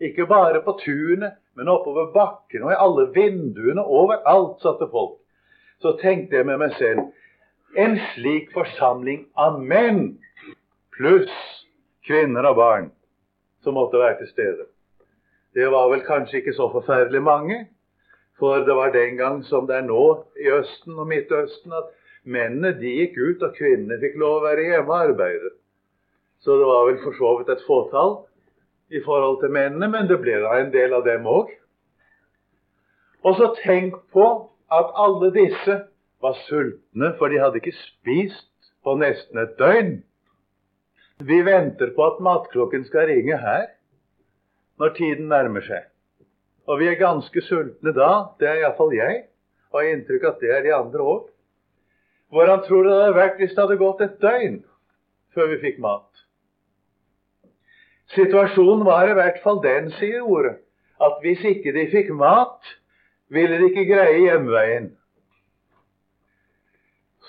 Ikke 0.00 0.26
bare 0.26 0.62
på 0.62 0.78
tunet, 0.84 1.32
men 1.54 1.68
oppover 1.68 2.12
bakken 2.12 2.62
og 2.62 2.72
i 2.72 2.78
alle 2.78 3.08
vinduene. 3.14 3.82
Overalt 3.82 4.62
satt 4.62 4.82
det 4.82 4.90
folk. 4.90 5.18
Så 5.82 5.96
tenkte 6.02 6.36
jeg 6.36 6.46
med 6.46 6.58
meg 6.62 6.74
selv 6.78 7.10
en 7.78 7.98
slik 8.14 8.52
forsamling 8.54 9.24
av 9.34 9.58
menn 9.58 10.18
pluss 10.94 11.32
kvinner 12.06 12.46
og 12.50 12.58
barn 12.58 12.90
som 13.64 13.74
måtte 13.78 13.98
være 13.98 14.20
til 14.20 14.30
stede. 14.30 14.66
Det 15.54 15.66
var 15.70 15.88
vel 15.90 16.04
kanskje 16.06 16.40
ikke 16.40 16.54
så 16.54 16.68
forferdelig 16.70 17.22
mange, 17.22 17.58
for 18.38 18.64
det 18.66 18.74
var 18.74 18.92
den 18.94 19.16
gang 19.16 19.42
som 19.46 19.66
det 19.68 19.76
er 19.78 19.86
nå 19.86 20.04
i 20.40 20.48
Østen 20.50 20.98
og 20.98 21.06
Midtøsten, 21.10 21.72
at 21.72 21.92
mennene 22.24 22.72
de 22.80 22.94
gikk 22.98 23.18
ut, 23.18 23.42
og 23.46 23.54
kvinnene 23.58 24.00
fikk 24.02 24.16
lov 24.20 24.40
å 24.40 24.46
være 24.48 24.64
hjemme 24.70 24.90
og 24.90 25.10
arbeide. 25.10 25.52
Så 26.42 26.56
det 26.58 26.66
var 26.68 26.88
vel 26.88 26.98
for 27.04 27.16
så 27.18 27.34
vidt 27.38 27.52
et 27.54 27.66
fåtall 27.68 28.16
i 28.92 29.00
forhold 29.04 29.38
til 29.42 29.54
mennene, 29.54 29.88
men 29.92 30.10
det 30.10 30.18
ble 30.20 30.40
da 30.42 30.58
en 30.58 30.72
del 30.74 30.96
av 30.96 31.06
dem 31.06 31.28
òg. 31.30 31.52
Og 33.24 33.38
så 33.38 33.52
tenk 33.62 33.96
på 34.12 34.26
at 34.74 34.90
alle 35.00 35.30
disse 35.32 35.78
var 36.24 36.36
sultne, 36.48 37.14
for 37.18 37.32
de 37.32 37.40
hadde 37.40 37.60
ikke 37.62 37.76
spist 37.78 38.50
på 38.84 38.96
nesten 39.00 39.40
et 39.40 39.56
døgn. 39.60 39.96
Vi 41.24 41.40
venter 41.46 41.94
på 41.96 42.06
at 42.10 42.20
matklokken 42.24 42.84
skal 42.88 43.08
ringe 43.08 43.38
her 43.40 43.68
når 44.82 44.96
tiden 44.98 45.30
nærmer 45.30 45.64
seg. 45.64 45.86
Og 46.68 46.80
vi 46.80 46.88
er 46.88 47.00
ganske 47.00 47.42
sultne 47.44 47.92
da. 47.96 48.10
Det 48.40 48.48
er 48.48 48.62
iallfall 48.62 48.94
jeg. 48.96 49.24
Og 49.72 49.80
har 49.80 49.90
inntrykk 49.90 50.28
at 50.30 50.40
det 50.40 50.52
er 50.54 50.62
de 50.64 50.74
andre 50.76 51.04
òg. 51.04 51.26
Hvordan 52.34 52.64
tror 52.66 52.82
du 52.82 52.88
det 52.90 53.00
hadde 53.00 53.18
vært 53.18 53.36
hvis 53.38 53.52
det 53.54 53.62
hadde 53.62 53.80
gått 53.82 54.00
et 54.02 54.16
døgn 54.22 54.56
før 55.34 55.50
vi 55.52 55.60
fikk 55.62 55.80
mat? 55.84 56.08
Situasjonen 58.14 58.84
var 58.86 59.10
i 59.10 59.16
hvert 59.16 59.40
fall 59.44 59.60
den, 59.62 59.90
sier 59.98 60.22
ordet, 60.22 60.56
at 61.02 61.20
hvis 61.22 61.42
ikke 61.46 61.72
de 61.74 61.86
fikk 61.92 62.10
mat, 62.14 62.74
ville 63.32 63.58
de 63.60 63.70
ikke 63.70 63.86
greie 63.88 64.20
hjemveien. 64.22 64.90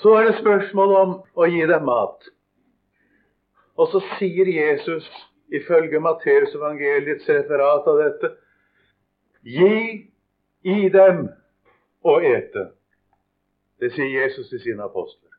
Så 0.01 0.13
er 0.20 0.27
det 0.30 0.39
spørsmål 0.42 0.96
om 1.00 1.13
å 1.39 1.48
gi 1.50 1.63
dem 1.70 1.86
mat. 1.88 2.27
Og 3.80 3.89
så 3.92 4.01
sier 4.15 4.50
Jesus, 4.51 5.08
ifølge 5.54 6.01
Matteusevangeliets 6.04 7.30
referat 7.32 7.88
av 7.88 8.01
dette, 8.04 8.34
gi 9.46 10.10
i 10.66 10.90
dem 10.90 11.28
å 12.06 12.18
ete. 12.25 12.72
Det 13.80 13.92
sier 13.94 14.12
Jesus 14.22 14.50
til 14.50 14.62
sine 14.64 14.88
apostler. 14.88 15.32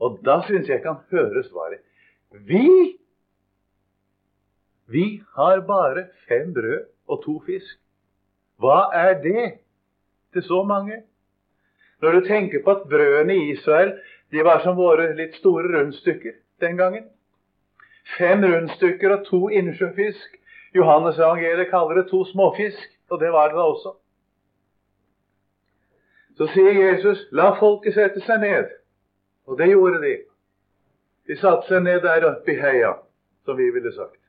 Og 0.00 0.20
da 0.24 0.40
syns 0.46 0.70
jeg 0.70 0.82
kan 0.84 1.02
høre 1.12 1.44
svaret. 1.48 1.84
Vi 2.48 2.96
vi 4.90 5.22
har 5.36 5.60
bare 5.60 6.08
fem 6.28 6.54
brød 6.54 6.86
og 7.06 7.22
to 7.24 7.36
fisk. 7.46 7.76
Hva 8.58 8.90
er 8.94 9.20
det 9.22 9.44
til 10.32 10.42
så 10.42 10.62
mange? 10.66 11.02
Når 12.02 12.12
du 12.12 12.26
tenker 12.26 12.62
på 12.64 12.70
at 12.70 12.88
brødene 12.90 13.36
i 13.36 13.52
Israel 13.52 13.92
de 14.32 14.42
var 14.44 14.62
som 14.64 14.76
våre 14.76 15.12
litt 15.14 15.36
store 15.38 15.70
rundstykker 15.74 16.34
den 16.60 16.76
gangen. 16.76 17.04
Fem 18.18 18.42
rundstykker 18.44 19.14
og 19.16 19.24
to 19.26 19.48
innsjøfisk. 19.48 20.39
Johannes 20.74 21.18
evangeliet 21.18 21.70
kaller 21.70 21.94
det 22.00 22.10
to 22.10 22.24
småfisk, 22.24 22.88
og 23.10 23.20
det 23.20 23.32
var 23.32 23.48
det 23.48 23.58
da 23.58 23.66
også. 23.72 23.94
Så 26.38 26.46
sier 26.54 26.72
Jesus, 26.72 27.26
'La 27.32 27.50
folket 27.60 27.94
sette 27.94 28.20
seg 28.20 28.40
ned'. 28.40 28.70
Og 29.46 29.58
det 29.58 29.68
gjorde 29.70 30.00
de. 30.02 30.16
De 31.28 31.36
satte 31.36 31.68
seg 31.68 31.82
ned 31.82 32.00
der 32.00 32.26
oppe 32.30 32.52
i 32.52 32.60
heia, 32.60 32.94
som 33.44 33.56
vi 33.56 33.70
ville 33.70 33.92
sagt 33.92 34.20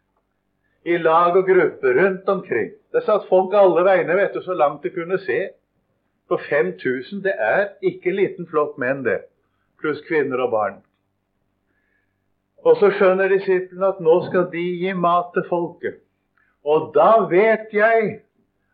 i 0.83 0.97
lag 0.97 1.35
og 1.37 1.45
grupper 1.45 2.03
rundt 2.03 2.29
omkring. 2.29 2.71
Det 2.93 3.03
satt 3.05 3.27
folk 3.29 3.53
alle 3.53 3.83
veiene, 3.85 4.15
vet 4.17 4.33
du, 4.33 4.41
så 4.41 4.53
langt 4.53 4.83
de 4.83 4.89
kunne 4.89 5.19
se. 5.21 5.49
For 6.27 6.41
5000, 6.49 7.23
det 7.23 7.33
er 7.37 7.67
ikke 7.85 8.13
liten 8.15 8.47
flokk 8.49 8.77
menn, 8.81 9.03
det. 9.05 9.19
Pluss 9.81 10.01
kvinner 10.07 10.41
og 10.41 10.51
barn. 10.51 10.79
Og 12.65 12.77
så 12.77 12.91
skjønner 12.93 13.29
disiplene 13.29 13.89
at 13.93 14.01
nå 14.01 14.15
skal 14.29 14.47
de 14.53 14.63
gi 14.81 14.93
mat 14.93 15.31
til 15.33 15.45
folket. 15.49 16.01
Og 16.63 16.91
da 16.95 17.25
vet 17.29 17.73
jeg 17.73 18.21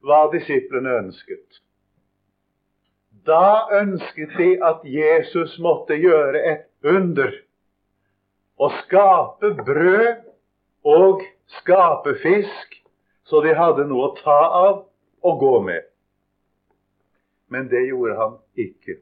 hva 0.03 0.25
disiplene 0.33 0.97
ønsket. 1.03 1.61
Da 3.27 3.67
ønsket 3.79 4.35
de 4.39 4.53
at 4.63 4.83
Jesus 4.87 5.57
måtte 5.59 5.97
gjøre 5.99 6.43
et 6.51 6.67
under. 6.83 7.33
Å 8.57 8.69
skape 8.81 9.51
brød 9.67 10.23
og 10.87 11.23
skape 11.59 12.15
fisk, 12.23 12.79
så 13.27 13.41
de 13.43 13.53
hadde 13.55 13.85
noe 13.89 14.07
å 14.07 14.15
ta 14.19 14.39
av 14.61 14.79
og 15.27 15.39
gå 15.43 15.53
med. 15.67 15.83
Men 17.51 17.67
det 17.71 17.85
gjorde 17.87 18.15
han 18.19 18.39
ikke. 18.59 18.97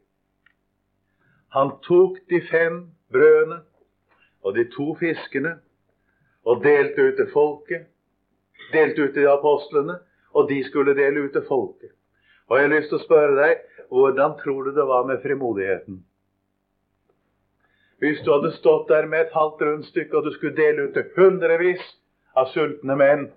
Han 1.55 1.77
tok 1.85 2.17
de 2.29 2.41
fem 2.49 2.81
brødene 3.13 3.61
og 4.45 4.57
de 4.57 4.65
to 4.73 4.91
fiskene 4.99 5.55
og 6.45 6.63
delte 6.65 7.07
ut 7.07 7.15
til 7.21 7.29
folket. 7.33 7.85
Delte 8.75 9.07
ut 9.07 9.13
til 9.15 9.29
apostlene, 9.31 9.99
og 10.35 10.49
de 10.49 10.59
skulle 10.67 10.95
dele 10.97 11.25
ut 11.25 11.33
til 11.33 11.45
folket. 11.47 11.93
Og 12.49 12.59
jeg 12.59 12.67
har 12.67 12.75
lyst 12.75 12.91
til 12.91 12.99
å 12.99 13.05
spørre 13.05 13.37
deg, 13.39 13.63
hvordan 13.89 14.35
tror 14.41 14.67
du 14.67 14.75
det 14.75 14.85
var 14.85 15.07
med 15.07 15.23
frimodigheten? 15.23 16.03
Hvis 18.03 18.19
du 18.25 18.33
hadde 18.33 18.51
stått 18.57 18.89
der 18.91 19.07
med 19.07 19.25
et 19.25 19.33
halvt 19.33 19.61
rundstykke 19.63 20.17
og 20.17 20.27
du 20.27 20.33
skulle 20.35 20.57
dele 20.57 20.89
ut 20.89 20.97
til 20.97 21.07
hundrevis 21.15 21.83
av 22.35 22.51
sultne 22.51 22.97
menn 22.99 23.29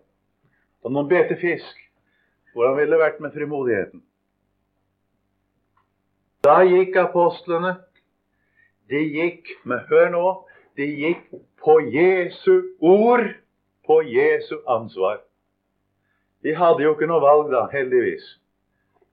og 0.83 0.93
noen 0.93 1.09
bete 1.11 1.39
fisk. 1.39 1.85
Hvordan 2.55 2.79
ville 2.79 2.97
det 2.97 3.03
vært 3.03 3.21
med 3.23 3.35
frimodigheten? 3.35 4.03
Da 6.45 6.63
gikk 6.67 6.97
apostlene. 6.99 7.77
De 8.89 9.01
gikk 9.05 9.51
men 9.69 9.83
hør 9.91 10.11
nå, 10.15 10.27
de 10.81 10.87
gikk 10.89 11.25
på 11.61 11.79
Jesu 11.93 12.75
ord, 12.81 13.27
på 13.87 14.01
Jesu 14.09 14.57
ansvar. 14.67 15.21
De 16.43 16.55
hadde 16.55 16.85
jo 16.85 16.95
ikke 16.95 17.09
noe 17.11 17.23
valg 17.23 17.51
da, 17.53 17.67
heldigvis. 17.73 18.27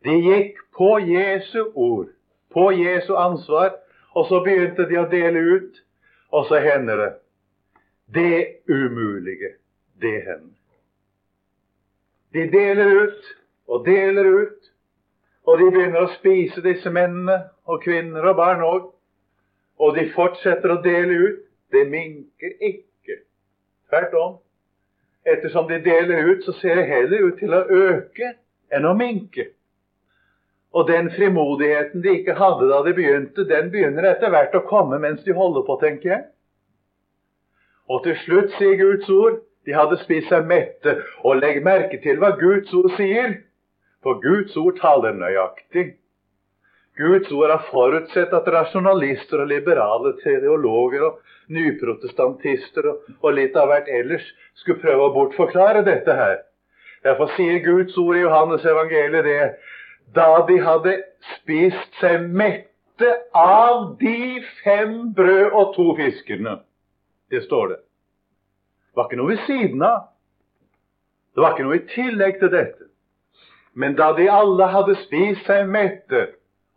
De 0.06 0.14
gikk 0.22 0.60
på 0.78 0.98
Jesu 1.02 1.72
ord, 1.74 2.12
på 2.54 2.70
Jesu 2.78 3.16
ansvar, 3.18 3.74
og 4.16 4.28
så 4.30 4.42
begynte 4.46 4.86
de 4.90 5.00
å 5.02 5.08
dele 5.12 5.42
ut, 5.58 5.82
og 6.32 6.46
så 6.50 6.62
hender 6.62 7.02
det 7.02 7.14
det 8.06 8.48
umulige 8.70 9.56
det 10.02 10.22
hender. 10.22 10.54
De 12.34 12.52
deler 12.52 13.04
ut 13.04 13.36
og 13.68 13.86
deler 13.86 14.26
ut, 14.26 14.72
og 15.46 15.60
de 15.60 15.72
begynner 15.72 16.06
å 16.06 16.14
spise, 16.18 16.62
disse 16.62 16.90
mennene, 16.90 17.38
og 17.66 17.82
kvinner 17.86 18.26
og 18.30 18.38
barn 18.38 18.64
òg. 18.66 18.90
Og 19.82 19.96
de 19.98 20.08
fortsetter 20.14 20.74
å 20.74 20.82
dele 20.84 21.18
ut. 21.22 21.42
Det 21.74 21.84
minker 21.90 22.54
ikke. 22.64 23.20
Tvert 23.90 24.14
om. 24.20 24.38
Ettersom 25.26 25.68
de 25.68 25.80
deler 25.82 26.30
ut, 26.32 26.44
så 26.46 26.54
ser 26.62 26.76
det 26.76 26.90
heller 26.90 27.28
ut 27.28 27.40
til 27.40 27.54
å 27.54 27.64
øke 27.66 28.36
enn 28.74 28.86
å 28.86 28.94
minke. 28.98 29.50
Og 30.76 30.88
den 30.90 31.10
frimodigheten 31.16 32.04
de 32.04 32.18
ikke 32.20 32.36
hadde 32.38 32.68
da 32.70 32.82
de 32.86 32.94
begynte, 32.98 33.48
den 33.48 33.72
begynner 33.72 34.10
etter 34.12 34.30
hvert 34.34 34.56
å 34.58 34.66
komme 34.70 35.00
mens 35.00 35.24
de 35.24 35.34
holder 35.34 35.64
på, 35.66 35.78
tenker 35.82 36.12
jeg. 36.12 36.24
Og 37.90 38.04
til 38.04 38.18
slutt 38.26 38.56
sier 38.58 38.78
Guds 38.82 39.10
ord 39.14 39.40
de 39.66 39.74
hadde 39.74 39.98
spist 40.04 40.30
seg 40.30 40.46
mette. 40.50 40.98
Og 41.24 41.40
legg 41.40 41.62
merke 41.66 42.02
til 42.04 42.20
hva 42.22 42.36
Guds 42.38 42.74
ord 42.76 42.92
sier, 42.98 43.40
for 44.06 44.22
Guds 44.22 44.58
ord 44.62 44.78
taler 44.82 45.16
nøyaktig. 45.18 45.96
Guds 46.96 47.32
ord 47.32 47.50
har 47.52 47.64
forutsett 47.72 48.34
at 48.34 48.48
rasjonalister 48.48 49.42
og 49.44 49.50
liberale 49.52 50.14
teologer 50.22 51.04
og 51.10 51.18
nyprotestantister 51.52 52.88
og, 52.88 53.10
og 53.20 53.36
litt 53.36 53.58
av 53.60 53.68
hvert 53.72 53.90
ellers 53.92 54.26
skulle 54.62 54.80
prøve 54.80 55.10
å 55.10 55.14
bortforklare 55.16 55.84
dette 55.88 56.16
her. 56.16 56.38
Derfor 57.04 57.34
sier 57.36 57.60
Guds 57.66 57.98
ord 58.00 58.16
i 58.16 58.24
Johannes 58.24 58.64
evangeliet 58.66 59.28
det 59.28 59.42
da 60.16 60.30
de 60.48 60.56
hadde 60.64 60.96
spist 61.36 62.00
seg 62.00 62.30
mette 62.32 63.12
av 63.36 63.98
de 64.00 64.40
fem 64.64 64.96
brød 65.18 65.52
og 65.52 65.76
to 65.76 65.90
fiskene. 66.00 66.62
Det 67.30 67.44
står 67.44 67.74
det. 67.74 67.80
Det 68.96 69.02
var 69.02 69.10
ikke 69.10 69.20
noe 69.20 69.34
ved 69.34 69.44
siden 69.50 69.84
av. 69.84 70.08
Det 71.36 71.44
var 71.44 71.54
ikke 71.54 71.68
noe 71.68 71.82
i 71.82 71.86
tillegg 71.92 72.40
til 72.40 72.54
dette. 72.54 72.88
Men 73.76 73.98
da 74.00 74.14
de 74.16 74.30
alle 74.32 74.72
hadde 74.72 74.96
spist 75.04 75.44
seg 75.50 75.68
mette 75.68 76.30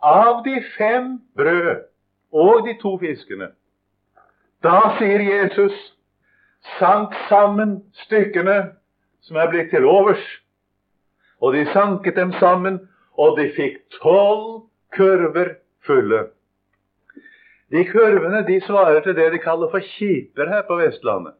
av 0.02 0.42
de 0.44 0.62
fem 0.76 1.18
brød 1.36 1.84
og 2.32 2.66
de 2.66 2.74
to 2.82 2.96
fiskene. 2.98 3.50
Da 4.62 4.94
sier 4.98 5.22
Jesus 5.22 5.74
sank 6.78 7.14
sammen 7.28 7.78
stykkene 8.04 8.58
som 9.26 9.36
er 9.36 9.50
blitt 9.52 9.70
til 9.70 9.86
overs. 9.86 10.24
Og 11.40 11.54
de 11.54 11.66
sanket 11.72 12.16
dem 12.18 12.32
sammen, 12.40 12.80
og 13.18 13.38
de 13.38 13.46
fikk 13.54 13.78
tolv 14.02 14.66
kurver 14.94 15.54
fulle. 15.86 16.26
De 17.70 17.84
kurvene 17.84 18.42
de 18.46 18.60
svarer 18.64 19.02
til 19.04 19.14
det 19.16 19.28
de 19.34 19.42
kaller 19.42 19.70
for 19.70 19.84
kiper 19.84 20.48
her 20.48 20.64
på 20.66 20.78
Vestlandet. 20.80 21.36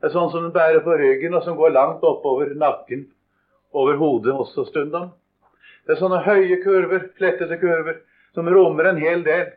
Det 0.00 0.08
er 0.08 0.14
sånn 0.14 0.30
som 0.32 0.44
den 0.46 0.52
bærer 0.52 0.82
på 0.84 0.96
ryggen, 0.96 1.34
og 1.36 1.44
som 1.44 1.58
går 1.58 1.74
langt 1.74 2.04
oppover 2.06 2.52
nakken, 2.56 3.06
over 3.72 3.98
hodet 4.00 4.32
også 4.32 4.64
stundom. 4.68 5.10
Det 5.86 5.94
er 5.94 6.00
sånne 6.00 6.20
høye 6.26 6.58
kurver, 6.62 7.08
flettede 7.18 7.56
kurver, 7.60 8.02
som 8.36 8.48
rommer 8.48 8.90
en 8.90 9.00
hel 9.00 9.24
del. 9.26 9.48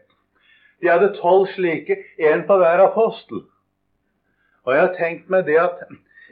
De 0.82 0.90
hadde 0.92 1.14
tolv 1.20 1.50
slike, 1.54 2.00
én 2.20 2.46
på 2.48 2.58
hver 2.60 2.84
apostel. 2.84 3.44
Og 4.64 4.74
jeg 4.74 4.82
har 4.86 4.96
tenkt 4.98 5.30
meg 5.32 5.46
det 5.48 5.60
at 5.60 5.84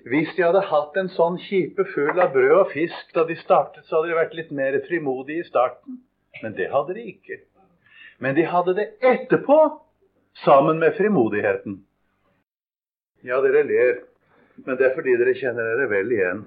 hvis 0.07 0.31
de 0.35 0.45
hadde 0.47 0.63
hatt 0.71 0.97
en 0.97 1.11
sånn 1.13 1.37
kjipe 1.43 1.85
full 1.93 2.17
av 2.17 2.31
brød 2.33 2.55
og 2.57 2.71
fisk 2.71 3.11
da 3.15 3.25
de 3.27 3.37
startet, 3.37 3.85
så 3.85 3.99
hadde 3.99 4.11
de 4.11 4.17
vært 4.17 4.37
litt 4.39 4.53
mer 4.55 4.79
frimodige 4.87 5.43
i 5.43 5.47
starten. 5.49 5.99
Men 6.41 6.55
det 6.57 6.71
hadde 6.71 6.95
de 6.97 7.05
ikke. 7.11 7.41
Men 8.23 8.35
de 8.37 8.47
hadde 8.47 8.75
det 8.77 8.87
etterpå, 9.05 9.59
sammen 10.45 10.79
med 10.79 10.95
frimodigheten. 10.95 11.81
Ja, 13.27 13.41
dere 13.43 13.65
ler, 13.67 13.97
men 14.63 14.77
det 14.79 14.87
er 14.87 14.93
fordi 14.95 15.17
dere 15.19 15.35
kjenner 15.37 15.67
dere 15.73 15.89
vel 15.91 16.13
igjen 16.15 16.45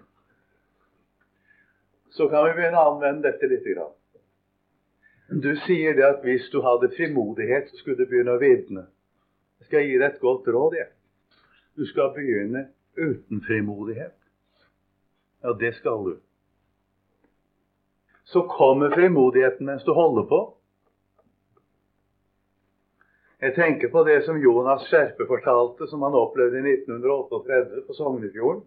så 2.15 2.29
kan 2.31 2.45
vi 2.47 2.55
begynne 2.55 2.79
å 2.79 2.93
anvende 2.93 3.27
dette 3.27 3.49
litt. 3.51 3.67
Du 5.43 5.51
sier 5.65 5.97
det 5.99 6.05
at 6.07 6.21
hvis 6.23 6.47
du 6.53 6.61
hadde 6.63 6.93
frimodighet, 6.95 7.73
så 7.73 7.81
skulle 7.81 8.05
du 8.05 8.11
begynne 8.11 8.37
å 8.37 8.43
vitne. 8.43 8.85
Jeg 9.59 9.67
skal 9.67 9.89
gi 9.89 9.97
deg 9.99 10.07
et 10.13 10.21
godt 10.23 10.47
råd. 10.47 10.77
Jeg. 10.79 10.93
Du 11.75 11.83
skal 11.91 12.13
begynne 12.15 12.69
uten 12.95 13.41
frimodighet. 13.43 14.15
Ja, 15.43 15.57
det 15.59 15.73
skal 15.81 16.05
du. 16.07 16.13
Så 18.31 18.45
kommer 18.49 18.95
frimodigheten 18.95 19.67
mens 19.67 19.83
du 19.85 19.91
holder 19.93 20.29
på. 20.31 20.41
Jeg 23.43 23.57
tenker 23.59 23.91
på 23.91 24.05
det 24.07 24.21
som 24.25 24.39
Jonas 24.41 24.87
Skjerpe 24.87 25.27
fortalte, 25.27 25.91
som 25.91 26.07
han 26.07 26.15
opplevde 26.15 26.63
i 26.63 26.77
1938 26.79 27.83
på 27.89 27.99
Sognefjorden. 27.99 28.63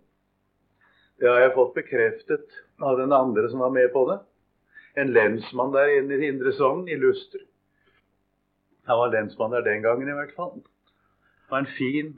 Det 1.18 1.30
har 1.30 1.40
jeg 1.42 1.54
fått 1.56 1.74
bekreftet 1.74 2.58
av 2.82 2.98
den 3.00 3.14
andre 3.14 3.50
som 3.50 3.64
var 3.64 3.74
med 3.74 3.90
på 3.94 4.04
det. 4.12 4.20
En 5.02 5.14
lensmann 5.14 5.74
der 5.74 5.96
inne 5.98 6.18
i 6.18 6.30
Indre 6.30 6.54
Sogn, 6.54 6.88
i 6.90 6.98
Luster. 6.98 7.42
Han 8.86 9.00
var 9.02 9.14
lensmann 9.14 9.52
der 9.52 9.66
den 9.66 9.82
gangen, 9.82 10.10
i 10.10 10.18
hvert 10.18 10.36
fall. 10.38 10.60
Det 10.62 11.52
var 11.52 11.64
en 11.64 11.74
fin, 11.78 12.14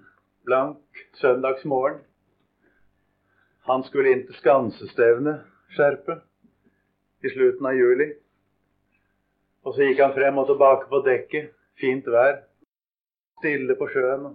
blank 0.46 1.04
søndagsmorgen. 1.22 2.02
Han 3.70 3.84
skulle 3.88 4.12
inn 4.12 4.26
til 4.28 4.38
skansestevne, 4.40 5.40
Skjerpe, 5.76 6.16
i 7.22 7.30
slutten 7.30 7.68
av 7.70 7.78
juli. 7.78 8.08
Og 9.64 9.76
så 9.76 9.86
gikk 9.86 10.00
han 10.02 10.16
frem 10.16 10.40
og 10.42 10.48
tilbake 10.50 10.88
på 10.90 11.02
dekket. 11.06 11.52
Fint 11.80 12.08
vær. 12.10 12.40
Stille 13.40 13.76
på 13.80 13.88
sjøen. 13.94 14.34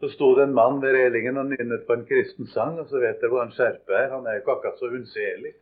Så 0.00 0.12
sto 0.12 0.34
det 0.36 0.44
en 0.46 0.54
mann 0.54 0.78
ved 0.82 0.94
relingen 0.94 1.40
og 1.40 1.48
nynnet 1.50 1.86
på 1.86 1.96
en 1.96 2.04
kristen 2.06 2.46
sang, 2.52 2.76
og 2.78 2.86
så 2.90 3.00
vet 3.02 3.18
dere 3.18 3.32
hvor 3.32 3.42
han 3.42 3.54
Skjerpe 3.54 3.96
er. 3.98 4.12
Han 4.12 4.26
er 4.26 4.36
jo 4.36 4.44
ikke 4.44 4.54
akkurat 4.54 4.78
så 4.78 4.90
unnselig. 4.94 5.56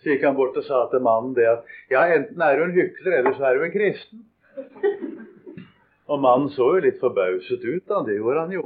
Så 0.00 0.12
gikk 0.12 0.24
han 0.24 0.36
bort 0.36 0.56
og 0.56 0.64
sa 0.64 0.86
til 0.92 1.04
mannen 1.04 1.34
det 1.36 1.46
at 1.50 1.68
ja, 1.92 2.06
enten 2.14 2.40
er 2.40 2.56
du 2.56 2.64
en 2.64 2.74
hykler, 2.76 3.18
eller 3.18 3.36
så 3.36 3.48
er 3.48 3.58
du 3.58 3.66
en 3.66 3.74
kristen. 3.74 4.24
Og 6.06 6.20
mannen 6.22 6.48
så 6.54 6.70
jo 6.76 6.82
litt 6.84 7.00
forbauset 7.02 7.64
ut, 7.64 7.84
da. 7.88 8.00
Det 8.06 8.16
gjorde 8.16 8.44
han 8.44 8.54
jo. 8.56 8.64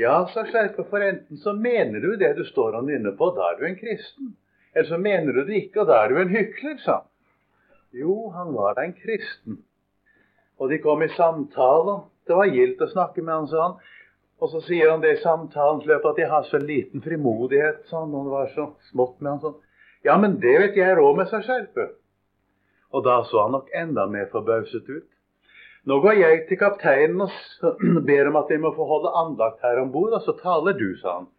Ja, 0.00 0.16
sa 0.32 0.46
Skjerpe, 0.48 0.86
for 0.90 1.04
enten 1.04 1.38
så 1.38 1.52
mener 1.52 2.00
du 2.00 2.14
det 2.18 2.32
du 2.38 2.44
står 2.48 2.78
og 2.80 2.88
nynner 2.88 3.12
på, 3.18 3.28
da 3.36 3.50
er 3.50 3.60
du 3.60 3.66
en 3.68 3.78
kristen. 3.78 4.32
Eller 4.74 4.88
så 4.88 4.98
mener 4.98 5.36
du 5.36 5.44
det 5.44 5.66
ikke, 5.66 5.82
og 5.82 5.90
da 5.90 6.00
er 6.02 6.10
du 6.10 6.20
en 6.22 6.32
hykler, 6.32 6.78
sa 6.82 7.02
han. 7.02 7.10
Jo, 7.94 8.16
han 8.34 8.50
var 8.56 8.74
da 8.74 8.88
en 8.88 8.96
kristen. 8.98 9.60
Og 10.58 10.70
de 10.70 10.80
kom 10.82 11.02
i 11.04 11.12
samtale. 11.14 12.00
Det 12.26 12.34
var 12.34 12.50
gildt 12.50 12.82
å 12.82 12.90
snakke 12.90 13.22
med 13.22 13.34
han, 13.36 13.46
sa 13.50 13.68
han. 13.68 13.76
Og 14.44 14.50
så 14.52 14.60
sier 14.66 14.90
han 14.92 15.00
det 15.00 15.14
i 15.14 15.20
samtalens 15.22 15.86
løp 15.88 16.04
at 16.10 16.18
jeg 16.20 16.28
har 16.28 16.44
så 16.44 16.58
liten 16.60 17.00
frimodighet. 17.00 17.86
sånn, 17.88 18.12
og 18.12 18.26
det 18.26 18.32
var 18.32 18.48
så 18.52 18.66
smått 18.90 19.20
med 19.20 19.30
han 19.32 19.40
sånn. 19.40 19.54
Ja, 20.04 20.18
men 20.20 20.36
det 20.40 20.52
vet 20.60 20.74
jeg 20.76 20.96
råd 20.98 21.16
med 21.16 21.30
seg 21.30 21.46
skjerpe. 21.46 21.86
Og 22.92 23.06
da 23.06 23.22
så 23.24 23.46
han 23.46 23.54
nok 23.56 23.70
enda 23.72 24.04
mer 24.06 24.26
forbauset 24.32 24.84
ut. 24.90 25.06
Nå 25.88 25.96
går 26.04 26.18
jeg 26.20 26.42
til 26.48 26.60
kapteinen 26.60 27.24
og 27.24 27.32
ber 28.08 28.28
om 28.28 28.36
at 28.42 28.52
vi 28.52 28.58
må 28.60 28.74
få 28.76 28.84
holde 28.88 29.14
andakt 29.22 29.64
her 29.64 29.80
om 29.80 29.92
bord, 29.94 30.12
og 30.12 30.20
så 30.26 30.36
taler 30.42 30.76
du, 30.76 30.90
sa 31.00 31.22
han. 31.22 31.30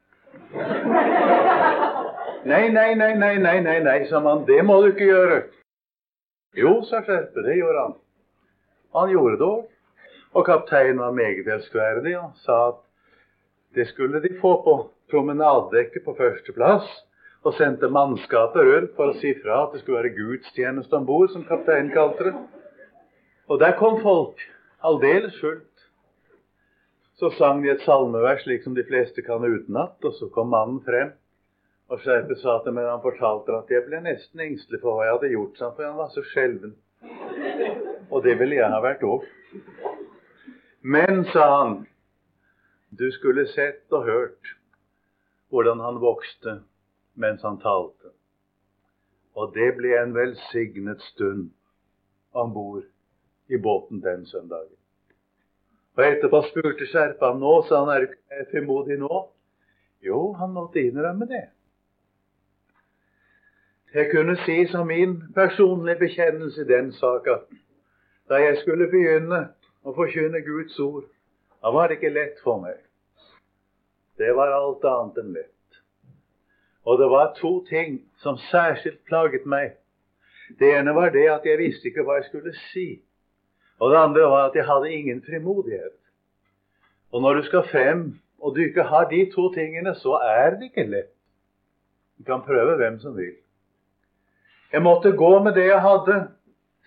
Nei, 2.49 2.65
nei, 2.73 2.89
nei, 2.97 3.11
nei, 3.21 3.35
nei, 3.41 3.59
nei, 3.67 3.77
nei, 3.85 3.99
sa 4.09 4.21
han. 4.25 4.47
Det 4.49 4.63
må 4.65 4.79
du 4.81 4.89
ikke 4.95 5.11
gjøre. 5.11 5.37
Jo, 6.57 6.79
sa 6.89 7.03
Skjerpe, 7.05 7.45
det 7.45 7.59
gjorde 7.59 7.85
han. 7.85 7.95
Han 8.97 9.13
gjorde 9.13 9.37
det 9.43 9.47
òg. 9.51 9.63
Og 10.35 10.49
kapteinen 10.49 10.99
var 11.05 11.13
meget 11.15 11.47
elskverdig 11.53 12.17
og 12.19 12.33
sa 12.41 12.57
at 12.71 12.84
det 13.75 13.87
skulle 13.91 14.21
de 14.23 14.33
få 14.41 14.55
på 14.63 14.75
promenadedekket 15.11 16.05
på 16.05 16.15
førsteplass. 16.17 16.87
Og 17.45 17.53
sendte 17.53 17.91
mannskapet 17.93 18.65
rundt 18.65 18.95
for 18.97 19.11
å 19.11 19.17
si 19.19 19.35
fra 19.37 19.59
at 19.67 19.75
det 19.75 19.83
skulle 19.83 19.99
være 19.99 20.15
gudstjeneste 20.15 20.97
om 20.97 21.03
bord, 21.05 21.29
som 21.29 21.43
kapteinen 21.45 21.91
kalte 21.93 22.31
det. 22.31 22.33
Og 23.45 23.59
der 23.61 23.75
kom 23.77 23.99
folk, 24.01 24.41
aldeles 24.81 25.37
fullt. 25.37 25.69
Så 27.21 27.29
sang 27.37 27.61
de 27.61 27.69
et 27.71 27.85
salmevers 27.85 28.41
slik 28.43 28.65
som 28.65 28.73
de 28.75 28.83
fleste 28.87 29.21
kan 29.23 29.45
utenat, 29.45 29.93
og 30.01 30.17
så 30.17 30.27
kom 30.33 30.49
mannen 30.51 30.81
frem. 30.87 31.13
Og 31.93 32.01
Skjerpe 32.01 32.33
sa 32.41 32.57
til 32.65 32.73
meg, 32.73 32.89
han 32.89 33.03
fortalte 33.03 33.53
at 33.53 33.69
jeg 33.69 33.85
ble 33.85 34.01
nesten 34.01 34.41
engstelig 34.41 34.81
for 34.81 34.97
hva 34.97 35.05
jeg 35.05 35.15
hadde 35.19 35.33
gjort, 35.35 35.61
for 35.61 35.85
han 35.85 35.99
var 35.99 36.09
så 36.15 36.25
skjelven. 36.31 36.73
Og 38.09 38.23
det 38.25 38.39
ville 38.39 38.57
jeg 38.57 38.73
ha 38.73 38.81
vært 38.81 39.05
òg. 39.05 39.27
Men, 40.81 41.23
sa 41.29 41.45
han, 41.59 41.77
du 42.99 43.11
skulle 43.11 43.47
sett 43.47 43.91
og 43.91 44.05
hørt 44.05 44.55
hvordan 45.49 45.79
han 45.79 45.99
vokste 46.01 46.59
mens 47.15 47.41
han 47.41 47.59
talte. 47.59 48.11
Og 49.35 49.51
det 49.55 49.73
ble 49.77 49.95
en 49.99 50.15
velsignet 50.15 51.01
stund 51.11 51.49
om 52.33 52.53
bord 52.53 52.83
i 53.47 53.57
båten 53.57 54.01
den 54.03 54.25
søndagen. 54.25 54.75
Og 55.95 56.03
etterpå 56.03 56.41
spurte 56.49 56.87
Skjerpa 56.87 57.31
nå, 57.39 57.53
sa 57.67 57.83
han, 57.83 57.91
er 57.95 58.07
du 58.07 58.49
frimodig 58.51 58.97
nå? 58.99 59.25
Jo, 60.03 60.33
han 60.39 60.51
måtte 60.55 60.83
innrømme 60.83 61.27
det. 61.29 61.45
Jeg 63.95 64.09
kunne 64.11 64.35
si 64.43 64.65
som 64.67 64.87
min 64.87 65.21
personlige 65.35 65.99
bekjennelse 65.99 66.61
i 66.61 66.67
den 66.67 66.91
saka 66.93 67.39
da 68.29 68.41
jeg 68.41 68.57
skulle 68.59 68.89
begynne 68.91 69.39
å 69.85 69.93
forkynne 69.95 70.41
Guds 70.43 70.79
ord, 70.81 71.05
da 71.65 71.71
var 71.73 71.89
ikke 71.89 72.11
lett 72.13 72.37
for 72.45 72.59
meg. 72.61 72.77
Det 74.21 74.29
var 74.37 74.51
alt 74.53 74.83
annet 74.85 75.15
enn 75.17 75.31
lett. 75.33 75.79
Og 76.85 76.99
det 77.01 77.07
var 77.09 77.31
to 77.39 77.55
ting 77.65 77.95
som 78.21 78.37
særskilt 78.51 78.99
plaget 79.09 79.47
meg. 79.49 79.71
Det 80.59 80.69
ene 80.77 80.93
var 80.93 81.09
det 81.09 81.25
at 81.33 81.47
jeg 81.49 81.57
visste 81.57 81.89
ikke 81.89 82.05
hva 82.05 82.19
jeg 82.19 82.27
skulle 82.27 82.53
si 82.69 83.01
Og 83.81 83.89
det 83.91 83.97
andre 83.97 84.27
var 84.29 84.45
at 84.51 84.55
jeg 84.55 84.67
hadde 84.69 84.93
ingen 84.93 85.23
frimodighet. 85.25 85.97
Og 87.11 87.21
når 87.21 87.33
du 87.33 87.43
skal 87.49 87.65
frem, 87.71 88.19
og 88.39 88.55
du 88.55 88.61
ikke 88.61 88.83
har 88.83 89.09
de 89.09 89.25
to 89.33 89.49
tingene, 89.53 89.95
så 89.95 90.21
er 90.21 90.53
det 90.53 90.69
ikke 90.69 90.85
lett. 90.85 91.11
Du 92.17 92.23
kan 92.23 92.45
prøve 92.45 92.77
hvem 92.77 92.99
som 92.99 93.17
vil. 93.17 93.33
Jeg 94.71 94.81
måtte 94.85 95.17
gå 95.17 95.43
med 95.43 95.57
det 95.57 95.65
jeg 95.65 95.81
hadde, 95.81 96.27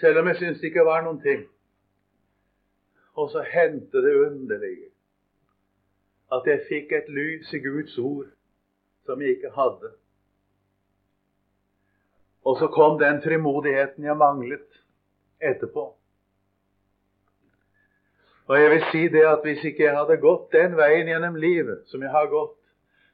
selv 0.00 0.18
om 0.18 0.28
jeg 0.28 0.36
syntes 0.36 0.60
det 0.60 0.70
ikke 0.70 0.86
var 0.86 1.02
noen 1.02 1.20
ting. 1.20 1.48
Og 3.18 3.31
så 3.33 3.42
hendte 3.42 4.02
det 4.04 4.14
underlige 4.26 4.90
at 6.33 6.46
jeg 6.46 6.66
fikk 6.68 6.92
et 6.92 7.09
lys 7.09 7.52
i 7.57 7.61
Guds 7.64 7.96
ord 7.98 8.28
som 9.09 9.22
jeg 9.24 9.38
ikke 9.38 9.50
hadde. 9.57 9.90
Og 12.44 12.59
så 12.61 12.68
kom 12.72 12.98
den 13.00 13.22
frimodigheten 13.24 14.04
jeg 14.04 14.16
manglet 14.16 14.83
etterpå. 15.40 15.87
Og 18.48 18.61
jeg 18.61 18.70
vil 18.70 18.85
si 18.92 19.02
det 19.12 19.24
at 19.28 19.42
hvis 19.44 19.64
ikke 19.64 19.83
jeg 19.83 19.96
hadde 19.96 20.20
gått 20.20 20.52
den 20.52 20.76
veien 20.76 21.09
gjennom 21.09 21.37
livet 21.37 21.83
som 21.90 22.02
jeg 22.02 22.11
har 22.11 22.28
gått, 22.33 22.57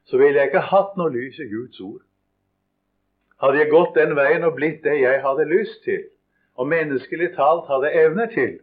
så 0.05 0.17
ville 0.17 0.39
jeg 0.39 0.51
ikke 0.51 0.67
hatt 0.69 0.93
noe 0.99 1.11
lys 1.11 1.39
i 1.39 1.49
Guds 1.49 1.79
ord. 1.79 2.03
Hadde 3.41 3.59
jeg 3.59 3.71
gått 3.73 3.97
den 3.97 4.15
veien 4.15 4.45
og 4.47 4.55
blitt 4.55 4.83
det 4.83 4.99
jeg 5.01 5.23
hadde 5.23 5.47
lyst 5.49 5.81
til, 5.83 6.05
og 6.55 6.69
menneskelig 6.71 7.33
talt 7.35 7.67
hadde 7.67 7.91
evner 8.05 8.31
til, 8.31 8.59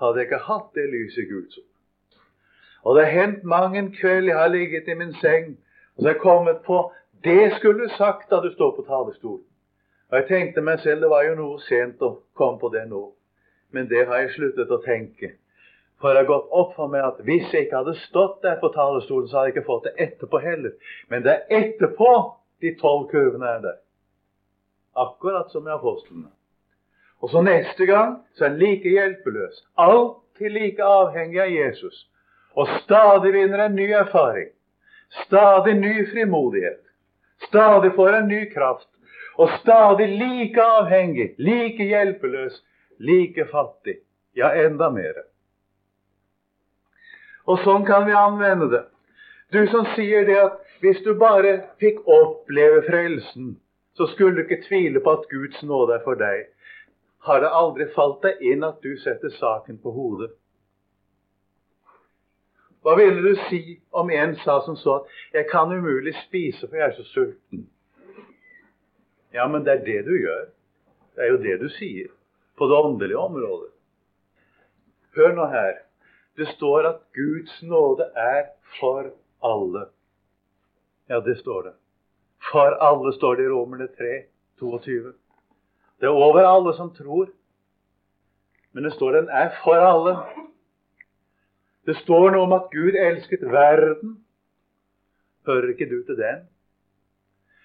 hadde 0.00 0.20
jeg 0.20 0.28
ikke 0.28 0.44
hatt 0.48 0.68
det 0.74 0.90
lyset 0.92 1.24
i 1.24 1.30
Guds 1.30 1.58
ord. 1.58 1.72
Og 2.86 2.96
det 2.96 3.04
har 3.06 3.20
hendt 3.20 3.44
mang 3.44 3.76
en 3.76 3.92
kveld 3.92 4.28
jeg 4.30 4.38
har 4.38 4.52
ligget 4.52 4.88
i 4.88 4.94
min 4.94 5.14
seng 5.22 5.56
og 5.96 6.02
så 6.02 6.08
har 6.08 6.14
jeg 6.14 6.20
kommet 6.20 6.56
på 6.66 6.92
det 7.24 7.52
skulle 7.56 7.84
du 7.84 7.88
sagt 7.96 8.30
da 8.30 8.36
du 8.40 8.52
står 8.54 8.76
på 8.76 8.84
talerstolen. 8.88 9.44
Og 10.10 10.18
jeg 10.18 10.26
tenkte 10.28 10.60
meg 10.60 10.80
selv 10.80 11.00
det 11.00 11.10
var 11.10 11.24
jo 11.24 11.34
noe 11.38 11.62
sent 11.64 12.02
å 12.04 12.10
komme 12.36 12.60
på 12.60 12.68
det 12.74 12.84
nå. 12.90 13.00
Men 13.74 13.88
det 13.88 14.04
har 14.06 14.20
jeg 14.22 14.34
sluttet 14.36 14.70
å 14.70 14.82
tenke. 14.84 15.32
For 16.00 16.12
det 16.12 16.22
har 16.22 16.28
gått 16.28 16.52
opp 16.52 16.76
for 16.76 16.92
meg 16.92 17.02
at 17.02 17.22
hvis 17.24 17.48
jeg 17.52 17.66
ikke 17.66 17.80
hadde 17.80 17.96
stått 18.04 18.42
der 18.44 18.60
på 18.60 18.68
talerstolen, 18.76 19.28
så 19.28 19.38
hadde 19.38 19.48
jeg 19.48 19.56
ikke 19.56 19.70
fått 19.70 19.88
det 19.88 19.94
etterpå 20.06 20.38
heller. 20.44 20.76
Men 21.08 21.24
det 21.24 21.32
er 21.32 21.64
etterpå 21.64 22.12
de 22.60 22.74
tolv 22.80 23.08
kurvene 23.10 23.48
er 23.56 23.64
der. 23.64 23.78
Akkurat 24.96 25.50
som 25.50 25.66
i 25.66 25.72
apostlene. 25.72 26.28
Og 27.22 27.30
så 27.30 27.42
neste 27.42 27.86
gang 27.86 28.18
så 28.34 28.44
er 28.44 28.48
han 28.48 28.58
like 28.58 28.88
hjelpeløs. 28.88 29.62
Alltid 29.76 30.52
like 30.52 30.84
avhengig 30.84 31.40
av 31.42 31.50
Jesus 31.50 32.04
og 32.56 32.68
stadig 32.82 33.32
vinner 33.34 33.66
en 33.66 33.74
ny 33.76 33.90
erfaring. 33.92 34.48
Stadig 35.26 35.74
ny 35.76 36.10
frimodighet. 36.10 36.80
Stadig 37.48 37.92
får 37.94 38.12
en 38.16 38.28
ny 38.28 38.52
kraft. 38.52 38.88
Og 39.36 39.50
stadig 39.60 40.08
like 40.08 40.62
avhengig, 40.62 41.34
like 41.38 41.84
hjelpeløs, 41.84 42.62
like 42.98 43.44
fattig. 43.52 43.98
Ja, 44.36 44.54
enda 44.56 44.88
mer. 44.90 45.20
Og 47.46 47.60
sånn 47.64 47.84
kan 47.86 48.08
vi 48.08 48.16
anvende 48.16 48.70
det. 48.72 48.82
Du 49.52 49.60
som 49.70 49.84
sier 49.92 50.24
det 50.26 50.38
at 50.40 50.56
hvis 50.80 51.02
du 51.04 51.12
bare 51.20 51.58
fikk 51.80 52.00
oppleve 52.08 52.82
frelsen, 52.88 53.54
så 53.96 54.08
skulle 54.12 54.36
du 54.36 54.46
ikke 54.46 54.64
tvile 54.64 55.00
på 55.04 55.12
at 55.12 55.28
Guds 55.30 55.62
nåde 55.62 56.00
er 56.00 56.02
for 56.04 56.18
deg. 56.20 56.48
Har 57.26 57.40
det 57.40 57.48
aldri 57.50 57.88
falt 57.90 58.20
deg 58.22 58.42
inn 58.46 58.62
at 58.62 58.76
du 58.84 58.92
setter 59.02 59.32
saken 59.34 59.80
på 59.82 59.90
hodet? 59.90 60.28
Hva 62.86 62.94
ville 63.00 63.18
du 63.18 63.32
si 63.48 63.80
om 63.90 64.12
en 64.14 64.36
sa 64.44 64.60
som 64.62 64.76
så 64.78 64.94
at 65.00 65.08
'jeg 65.34 65.50
kan 65.50 65.72
umulig 65.72 66.14
spise, 66.26 66.68
for 66.68 66.76
jeg 66.76 66.86
er 66.86 66.94
så 66.94 67.02
sulten'? 67.02 67.66
Ja, 69.34 69.48
men 69.48 69.64
det 69.64 69.72
er 69.72 69.84
det 69.84 70.04
du 70.06 70.14
gjør. 70.18 70.46
Det 71.16 71.24
er 71.24 71.28
jo 71.32 71.42
det 71.42 71.60
du 71.60 71.68
sier 71.68 72.08
på 72.58 72.68
det 72.68 72.76
åndelige 72.76 73.18
området. 73.18 73.70
Hør 75.16 75.32
nå 75.32 75.46
her. 75.46 75.74
Det 76.36 76.48
står 76.48 76.86
at 76.88 77.00
Guds 77.14 77.62
nåde 77.62 78.10
er 78.14 78.46
for 78.80 79.10
alle. 79.42 79.86
Ja, 81.08 81.20
det 81.20 81.38
står 81.38 81.62
det. 81.62 81.72
For 82.52 82.78
alle 82.80 83.12
står 83.12 83.34
det 83.34 83.44
i 83.44 83.48
Romerne 83.48 83.88
3, 83.98 84.22
22. 84.58 85.12
Det 86.00 86.06
er 86.06 86.12
over 86.12 86.44
alle 86.44 86.74
som 86.76 86.94
tror. 86.94 87.28
Men 88.72 88.84
det 88.84 88.92
står 88.92 89.12
den 89.12 89.28
er 89.28 89.50
for 89.64 89.80
alle. 89.80 90.16
Det 91.86 91.96
står 91.96 92.30
noe 92.30 92.44
om 92.44 92.52
at 92.52 92.68
Gud 92.72 92.98
elsket 92.98 93.46
verden. 93.52 94.18
Hører 95.46 95.72
ikke 95.72 95.88
du 95.90 96.02
til 96.04 96.18
den? 96.18 96.44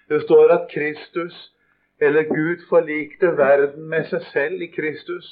Det 0.08 0.22
står 0.22 0.52
at 0.54 0.68
Kristus, 0.70 1.54
eller 2.00 2.22
Gud, 2.22 2.64
forlikte 2.68 3.36
verden 3.36 3.88
med 3.88 4.08
seg 4.10 4.24
selv 4.32 4.62
i 4.62 4.70
Kristus. 4.72 5.28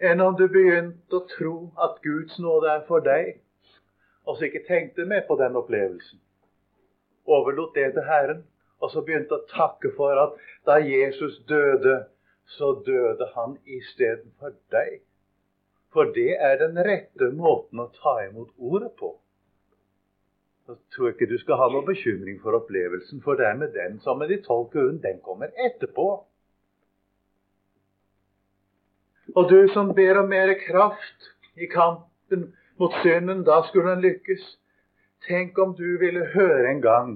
Enn 0.00 0.20
om 0.20 0.36
du 0.36 0.46
begynte 0.48 1.16
å 1.16 1.26
tro 1.30 1.54
at 1.82 2.00
Guds 2.04 2.38
nåde 2.38 2.68
er 2.72 2.82
for 2.88 3.04
deg, 3.04 3.38
og 4.26 4.36
så 4.36 4.48
ikke 4.48 4.66
tenkte 4.68 5.06
mer 5.08 5.24
på 5.28 5.36
den 5.40 5.56
opplevelsen. 5.56 6.20
Overlot 7.26 7.74
det 7.74 7.92
til 7.94 8.06
Herren, 8.06 8.44
og 8.80 8.92
så 8.92 9.02
begynte 9.04 9.38
å 9.38 9.46
takke 9.50 9.92
for 9.96 10.18
at 10.20 10.36
da 10.68 10.78
Jesus 10.82 11.38
døde, 11.48 12.04
så 12.56 12.74
døde 12.86 13.30
han 13.34 13.56
istedenfor 13.64 14.54
deg. 14.74 15.00
For 15.94 16.12
det 16.14 16.34
er 16.36 16.58
den 16.60 16.76
rette 16.84 17.30
måten 17.34 17.80
å 17.80 17.88
ta 17.96 18.18
imot 18.26 18.52
ordet 18.58 18.92
på. 19.00 19.14
Så 20.66 20.76
tror 20.92 21.08
jeg 21.08 21.14
ikke 21.14 21.30
du 21.30 21.38
skal 21.40 21.60
ha 21.60 21.68
noen 21.70 21.86
bekymring 21.86 22.40
for 22.42 22.58
opplevelsen, 22.58 23.22
for 23.24 23.38
det 23.38 23.46
er 23.48 23.58
med 23.58 23.72
den 23.74 24.00
som 24.04 24.18
med 24.18 24.32
de 24.34 24.40
tolv 24.44 24.68
kuene. 24.72 25.00
Den 25.02 25.22
kommer 25.24 25.54
etterpå. 25.68 26.08
Og 29.36 29.48
du 29.50 29.68
som 29.72 29.94
ber 29.94 30.20
om 30.20 30.28
mer 30.30 30.52
kraft 30.66 31.30
i 31.56 31.68
kampen 31.70 32.50
mot 32.76 32.94
synden, 33.02 33.44
da 33.46 33.62
skulle 33.68 33.94
han 33.94 34.04
lykkes. 34.04 34.44
Tenk 35.26 35.58
om 35.58 35.72
du 35.78 35.96
ville 36.02 36.26
høre 36.34 36.70
en 36.70 36.82
gang 36.84 37.14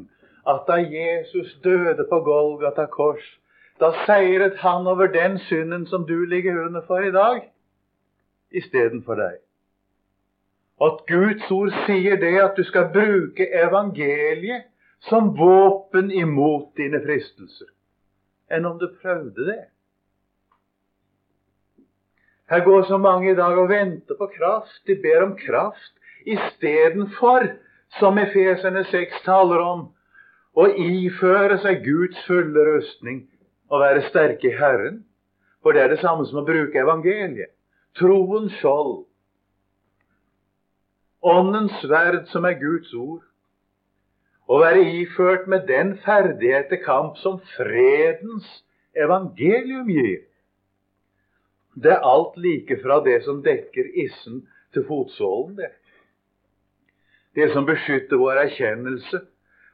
at 0.50 0.66
da 0.68 0.80
Jesus 0.82 1.54
døde 1.64 2.06
på 2.10 2.20
Golgata 2.26 2.86
kors, 2.90 3.24
da 3.80 3.92
seiret 4.06 4.58
han 4.60 4.86
over 4.86 5.08
den 5.12 5.38
synden 5.48 5.86
som 5.86 6.06
du 6.06 6.24
ligger 6.24 6.66
under 6.66 6.82
for 6.86 7.06
i 7.06 7.14
dag 7.14 7.46
istedenfor 8.50 9.16
deg. 9.20 9.38
At 10.80 11.02
Guds 11.08 11.50
ord 11.52 11.74
sier 11.86 12.16
det 12.20 12.36
at 12.40 12.56
du 12.56 12.64
skal 12.64 12.90
bruke 12.92 13.46
evangeliet 13.46 14.68
som 15.08 15.32
våpen 15.36 16.10
imot 16.12 16.72
dine 16.76 17.00
fristelser, 17.04 17.68
enn 18.52 18.66
om 18.68 18.78
du 18.80 18.88
prøvde 19.00 19.46
det. 19.48 19.62
Her 22.50 22.64
går 22.66 22.88
så 22.88 22.98
mange 22.98 23.30
i 23.30 23.38
dag 23.38 23.58
og 23.62 23.68
venter 23.70 24.18
på 24.18 24.26
kraft. 24.34 24.80
De 24.86 24.96
ber 24.98 25.22
om 25.22 25.36
kraft 25.38 25.92
istedenfor, 26.26 27.46
som 27.98 28.18
Efesene 28.18 28.82
6 28.90 29.22
taler 29.24 29.62
om, 29.62 29.84
å 30.58 30.66
iføre 30.66 31.60
seg 31.62 31.84
Guds 31.84 32.18
fulle 32.26 32.64
rustning 32.72 33.22
og 33.70 33.82
være 33.84 34.08
sterke 34.08 34.50
i 34.50 34.56
Herren. 34.58 35.04
For 35.62 35.76
det 35.76 35.82
er 35.84 35.92
det 35.92 36.00
samme 36.00 36.24
som 36.26 36.40
å 36.40 36.46
bruke 36.46 36.80
evangeliet 36.80 37.52
troens 37.98 38.54
skjold, 38.60 39.04
åndens 41.20 41.74
sverd, 41.82 42.22
som 42.32 42.46
er 42.48 42.60
Guds 42.60 42.94
ord, 42.94 43.26
Å 44.50 44.56
være 44.58 44.80
iført 44.98 45.44
med 45.46 45.68
den 45.68 45.92
ferdighet 46.02 46.72
til 46.72 46.80
kamp 46.82 47.18
som 47.22 47.36
fredens 47.52 48.48
evangelium 48.98 49.86
gir. 49.86 50.24
Det 51.78 51.92
er 51.94 52.02
alt 52.02 52.34
like 52.34 52.80
fra 52.82 52.96
det 53.04 53.20
som 53.22 53.44
dekker 53.44 53.92
issen 54.02 54.40
til 54.74 54.82
fotsålen, 54.88 55.54
det. 55.54 55.70
Det 57.38 57.46
som 57.52 57.68
beskytter 57.68 58.18
vår 58.18 58.42
erkjennelse, 58.48 59.20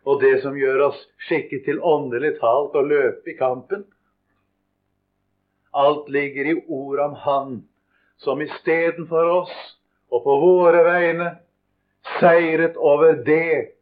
og 0.06 0.20
det 0.22 0.36
som 0.42 0.56
gjør 0.58 0.88
oss 0.90 0.98
skikket 1.26 1.64
til 1.66 1.82
åndelig 1.82 2.36
talt 2.40 2.76
å 2.78 2.84
løpe 2.86 3.32
i 3.32 3.38
kampen. 3.38 3.82
Alt 5.76 6.08
ligger 6.08 6.52
i 6.52 6.60
ord 6.72 7.02
om 7.04 7.16
Han 7.24 7.56
som 8.22 8.40
istedenfor 8.40 9.32
oss 9.42 9.56
og 10.14 10.22
på 10.24 10.36
våre 10.40 10.84
vegne 10.86 11.32
seiret 12.20 12.78
over 12.78 13.18
det 13.26 13.74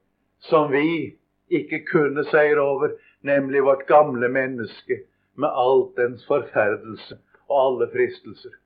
som 0.48 0.72
vi 0.72 1.14
ikke 1.52 1.84
kunne 1.86 2.24
seire 2.30 2.60
over, 2.60 2.96
nemlig 3.20 3.62
vårt 3.64 3.86
gamle 3.86 4.28
menneske 4.32 5.04
med 5.36 5.50
alt 5.50 5.94
dens 6.00 6.24
forferdelse 6.28 7.18
og 7.48 7.56
alle 7.60 7.88
fristelser. 7.92 8.56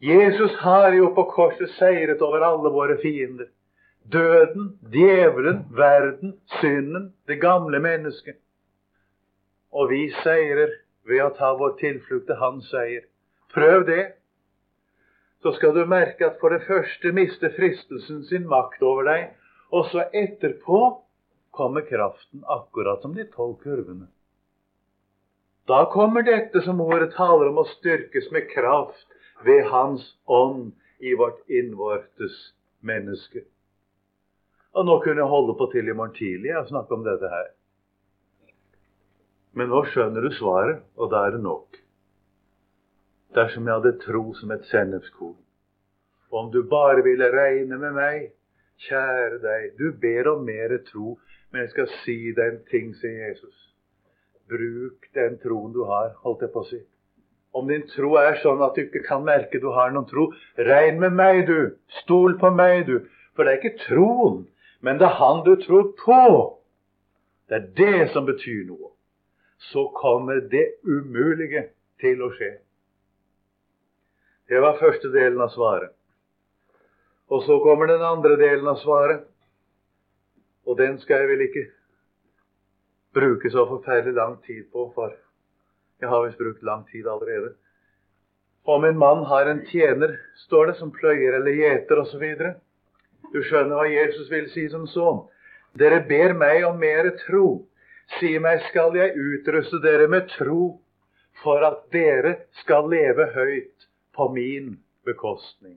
Jesus 0.00 0.54
har 0.62 0.92
jo 0.94 1.10
på 1.14 1.24
korset 1.32 1.70
seiret 1.76 2.22
over 2.22 2.44
alle 2.46 2.70
våre 2.72 2.96
fiender. 3.02 3.48
Døden, 4.12 4.78
djevelen, 4.92 5.64
verden, 5.76 6.36
synden, 6.60 7.10
det 7.28 7.40
gamle 7.40 7.80
mennesket. 7.84 8.38
Og 9.72 9.90
vi 9.90 10.06
seirer 10.22 10.72
ved 11.08 11.24
å 11.24 11.32
ta 11.36 11.52
vår 11.58 11.76
tilflukt 11.80 12.28
til 12.30 12.40
Hans 12.40 12.70
seier. 12.72 13.04
Prøv 13.52 13.84
det 13.88 14.04
så 15.42 15.52
skal 15.54 15.74
du 15.74 15.84
merke 15.86 16.26
at 16.26 16.38
for 16.40 16.50
det 16.50 16.64
første 16.66 17.12
mister 17.14 17.52
fristelsen 17.54 18.24
sin 18.26 18.48
makt 18.50 18.82
over 18.82 19.06
deg, 19.06 19.28
og 19.70 19.86
så 19.92 20.08
etterpå 20.16 20.80
kommer 21.54 21.84
kraften, 21.86 22.42
akkurat 22.42 23.02
som 23.02 23.14
de 23.14 23.26
tolv 23.34 23.58
kurvene. 23.62 24.08
Da 25.68 25.84
kommer 25.92 26.24
dette 26.26 26.62
som 26.64 26.80
ordet 26.80 27.12
taler 27.14 27.50
om 27.50 27.60
å 27.62 27.66
styrkes 27.76 28.30
med 28.34 28.48
kraft 28.50 29.06
ved 29.46 29.66
Hans 29.70 30.04
ånd 30.24 30.72
i 30.98 31.14
vårt 31.14 31.42
innvortes 31.52 32.38
menneske. 32.80 33.44
Og 34.78 34.86
nå 34.86 35.00
kunne 35.02 35.24
jeg 35.24 35.32
holde 35.32 35.56
på 35.58 35.66
til 35.72 35.88
i 35.90 35.94
morgen 35.96 36.14
tidlig 36.14 36.54
og 36.54 36.68
snakke 36.70 36.94
om 36.94 37.02
dette 37.02 37.28
her. 37.32 37.46
Men 39.58 39.72
nå 39.72 39.80
skjønner 39.90 40.22
du 40.22 40.30
svaret, 40.36 40.84
og 40.94 41.10
da 41.10 41.24
er 41.26 41.34
det 41.34 41.40
nok. 41.42 41.78
Dersom 43.34 43.66
jeg 43.66 43.80
hadde 43.80 43.98
tro 44.04 44.22
som 44.38 44.52
et 44.54 44.66
sennepskorn. 44.70 45.38
Om 46.30 46.50
du 46.54 46.60
bare 46.70 47.02
ville 47.02 47.30
regne 47.32 47.78
med 47.80 47.96
meg, 47.96 48.28
kjære 48.86 49.40
deg, 49.42 49.64
du 49.80 49.88
ber 49.98 50.28
om 50.34 50.44
mer 50.46 50.76
tro, 50.86 51.16
men 51.50 51.64
jeg 51.64 51.72
skal 51.72 51.88
si 52.04 52.16
deg 52.36 52.52
en 52.52 52.60
ting, 52.70 52.92
sier 53.00 53.30
Jesus. 53.30 53.56
Bruk 54.48 55.08
den 55.16 55.40
troen 55.42 55.74
du 55.74 55.82
har, 55.88 56.12
holdt 56.22 56.44
jeg 56.46 56.52
på 56.54 56.62
å 56.62 56.68
si. 56.68 56.78
Om 57.56 57.72
din 57.72 57.82
tro 57.90 58.12
er 58.20 58.38
sånn 58.44 58.62
at 58.62 58.76
du 58.76 58.84
ikke 58.84 59.02
kan 59.08 59.26
merke 59.26 59.58
du 59.58 59.72
har 59.74 59.90
noen 59.90 60.06
tro, 60.06 60.28
regn 60.70 61.00
med 61.02 61.16
meg, 61.18 61.42
du. 61.48 61.74
Stol 62.02 62.38
på 62.38 62.52
meg, 62.54 62.86
du. 62.86 63.08
For 63.34 63.42
det 63.42 63.56
er 63.56 63.60
ikke 63.62 63.84
troen, 63.88 64.44
men 64.80 64.98
det 64.98 65.08
er 65.08 65.18
Han 65.18 65.44
du 65.44 65.56
tror 65.62 65.92
på. 66.04 66.22
Det 67.48 67.54
er 67.54 67.68
det 67.76 68.10
som 68.12 68.26
betyr 68.26 68.64
noe. 68.68 68.92
Så 69.58 69.88
kommer 69.96 70.40
det 70.40 70.78
umulige 70.86 71.68
til 72.00 72.22
å 72.22 72.30
skje. 72.36 72.58
Det 74.48 74.60
var 74.62 74.78
første 74.80 75.10
delen 75.12 75.40
av 75.42 75.50
svaret. 75.52 75.92
Og 77.28 77.42
så 77.44 77.58
kommer 77.60 77.90
den 77.90 78.04
andre 78.04 78.36
delen 78.40 78.68
av 78.70 78.78
svaret. 78.80 79.26
Og 80.68 80.78
den 80.78 80.98
skal 81.02 81.24
jeg 81.24 81.32
vel 81.32 81.44
ikke 81.48 81.64
bruke 83.16 83.50
så 83.50 83.64
forferdelig 83.68 84.14
lang 84.14 84.36
tid 84.46 84.68
på, 84.72 84.86
for 84.94 85.12
jeg 86.00 86.08
har 86.08 86.24
visst 86.24 86.38
brukt 86.38 86.62
lang 86.62 86.84
tid 86.92 87.08
allerede. 87.08 87.54
Om 88.68 88.84
en 88.84 88.98
mann 89.00 89.24
har 89.26 89.48
en 89.48 89.64
tjener, 89.66 90.18
står 90.44 90.66
det, 90.70 90.74
som 90.78 90.92
pløyer 90.92 91.38
eller 91.40 91.56
gjeter 91.56 92.02
osv. 92.02 92.24
Du 93.32 93.42
skjønner 93.44 93.76
hva 93.76 93.88
Jesus 93.90 94.30
vil 94.30 94.46
si 94.52 94.68
som 94.72 94.86
så. 94.88 95.08
Dere 95.78 96.00
ber 96.08 96.34
meg 96.38 96.64
om 96.66 96.78
mere 96.80 97.12
tro. 97.26 97.66
Si 98.18 98.30
meg, 98.40 98.62
skal 98.70 98.96
jeg 98.96 99.16
utruste 99.20 99.82
dere 99.84 100.08
med 100.08 100.30
tro 100.32 100.78
for 101.42 101.64
at 101.66 101.84
dere 101.92 102.38
skal 102.62 102.88
leve 102.90 103.28
høyt 103.34 103.88
på 104.16 104.30
min 104.32 104.78
bekostning. 105.06 105.76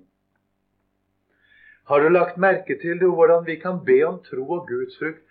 Har 1.91 1.99
du 1.99 2.09
lagt 2.09 2.39
merke 2.39 2.77
til 2.79 3.01
det, 3.01 3.09
hvordan 3.09 3.45
vi 3.45 3.57
kan 3.59 3.83
be 3.85 3.99
om 4.07 4.21
tro 4.23 4.47
og 4.47 4.67
Guds 4.67 4.97
frukt? 4.99 5.27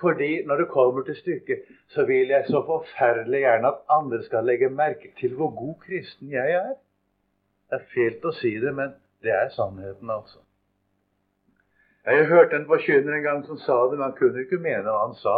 Fordi 0.00 0.44
når 0.46 0.56
det 0.56 0.68
kommer 0.68 1.02
til 1.02 1.16
stykket, 1.16 1.66
så 1.88 2.04
vil 2.04 2.28
jeg 2.28 2.44
så 2.46 2.62
forferdelig 2.66 3.40
gjerne 3.40 3.68
at 3.68 3.82
andre 3.90 4.22
skal 4.22 4.44
legge 4.44 4.70
merke 4.70 5.12
til 5.20 5.34
hvor 5.34 5.50
god 5.58 5.74
kristen 5.86 6.30
jeg 6.30 6.54
er. 6.54 6.74
Det 7.70 7.80
er 7.80 7.86
fælt 7.94 8.26
å 8.26 8.34
si 8.38 8.56
det, 8.62 8.74
men 8.74 8.94
det 9.22 9.32
er 9.34 9.48
sannheten, 9.54 10.10
altså. 10.10 10.43
Jeg 12.04 12.26
hørte 12.28 12.56
en 12.56 12.66
forkynner 12.68 13.16
en 13.16 13.22
gang 13.24 13.44
som 13.46 13.58
sa 13.58 13.76
det, 13.88 13.98
men 13.98 14.10
han 14.10 14.16
kunne 14.18 14.44
ikke 14.44 14.60
mene 14.60 14.84
hva 14.84 15.06
han 15.06 15.14
sa. 15.16 15.36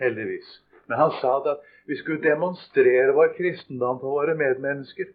Heldigvis. 0.00 0.48
Men 0.88 1.00
han 1.00 1.14
sa 1.20 1.38
det 1.44 1.54
at 1.56 1.70
vi 1.88 1.96
skulle 1.96 2.24
demonstrere 2.24 3.14
vår 3.16 3.32
kristendom 3.38 4.00
for 4.02 4.20
våre 4.20 4.34
medmennesker. 4.36 5.14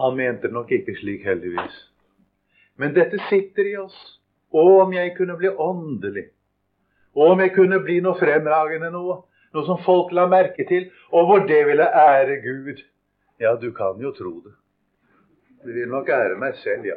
Han 0.00 0.16
mente 0.16 0.48
det 0.48 0.56
nok 0.56 0.72
ikke 0.72 0.94
slik, 1.00 1.24
heldigvis. 1.24 1.78
Men 2.76 2.94
dette 2.96 3.20
sitter 3.30 3.68
i 3.68 3.76
oss. 3.80 3.96
Og 4.52 4.82
om 4.82 4.92
jeg 4.92 5.14
kunne 5.16 5.36
bli 5.40 5.48
åndelig. 5.48 6.26
Og 7.16 7.32
om 7.32 7.40
jeg 7.40 7.54
kunne 7.56 7.80
bli 7.84 8.00
noe 8.04 8.18
fremragende 8.20 8.90
noe. 8.92 9.22
Noe 9.52 9.68
som 9.68 9.80
folk 9.84 10.12
la 10.16 10.24
merke 10.32 10.64
til, 10.68 10.86
og 11.12 11.26
hvor 11.28 11.42
det 11.48 11.58
ville 11.68 11.84
ære 11.84 12.38
Gud. 12.40 12.78
Ja, 13.40 13.52
du 13.60 13.68
kan 13.76 14.00
jo 14.00 14.12
tro 14.16 14.32
det. 14.44 14.54
Det 15.64 15.74
vil 15.76 15.90
nok 15.92 16.08
ære 16.08 16.38
meg 16.40 16.56
selv, 16.60 16.86
ja. 16.88 16.96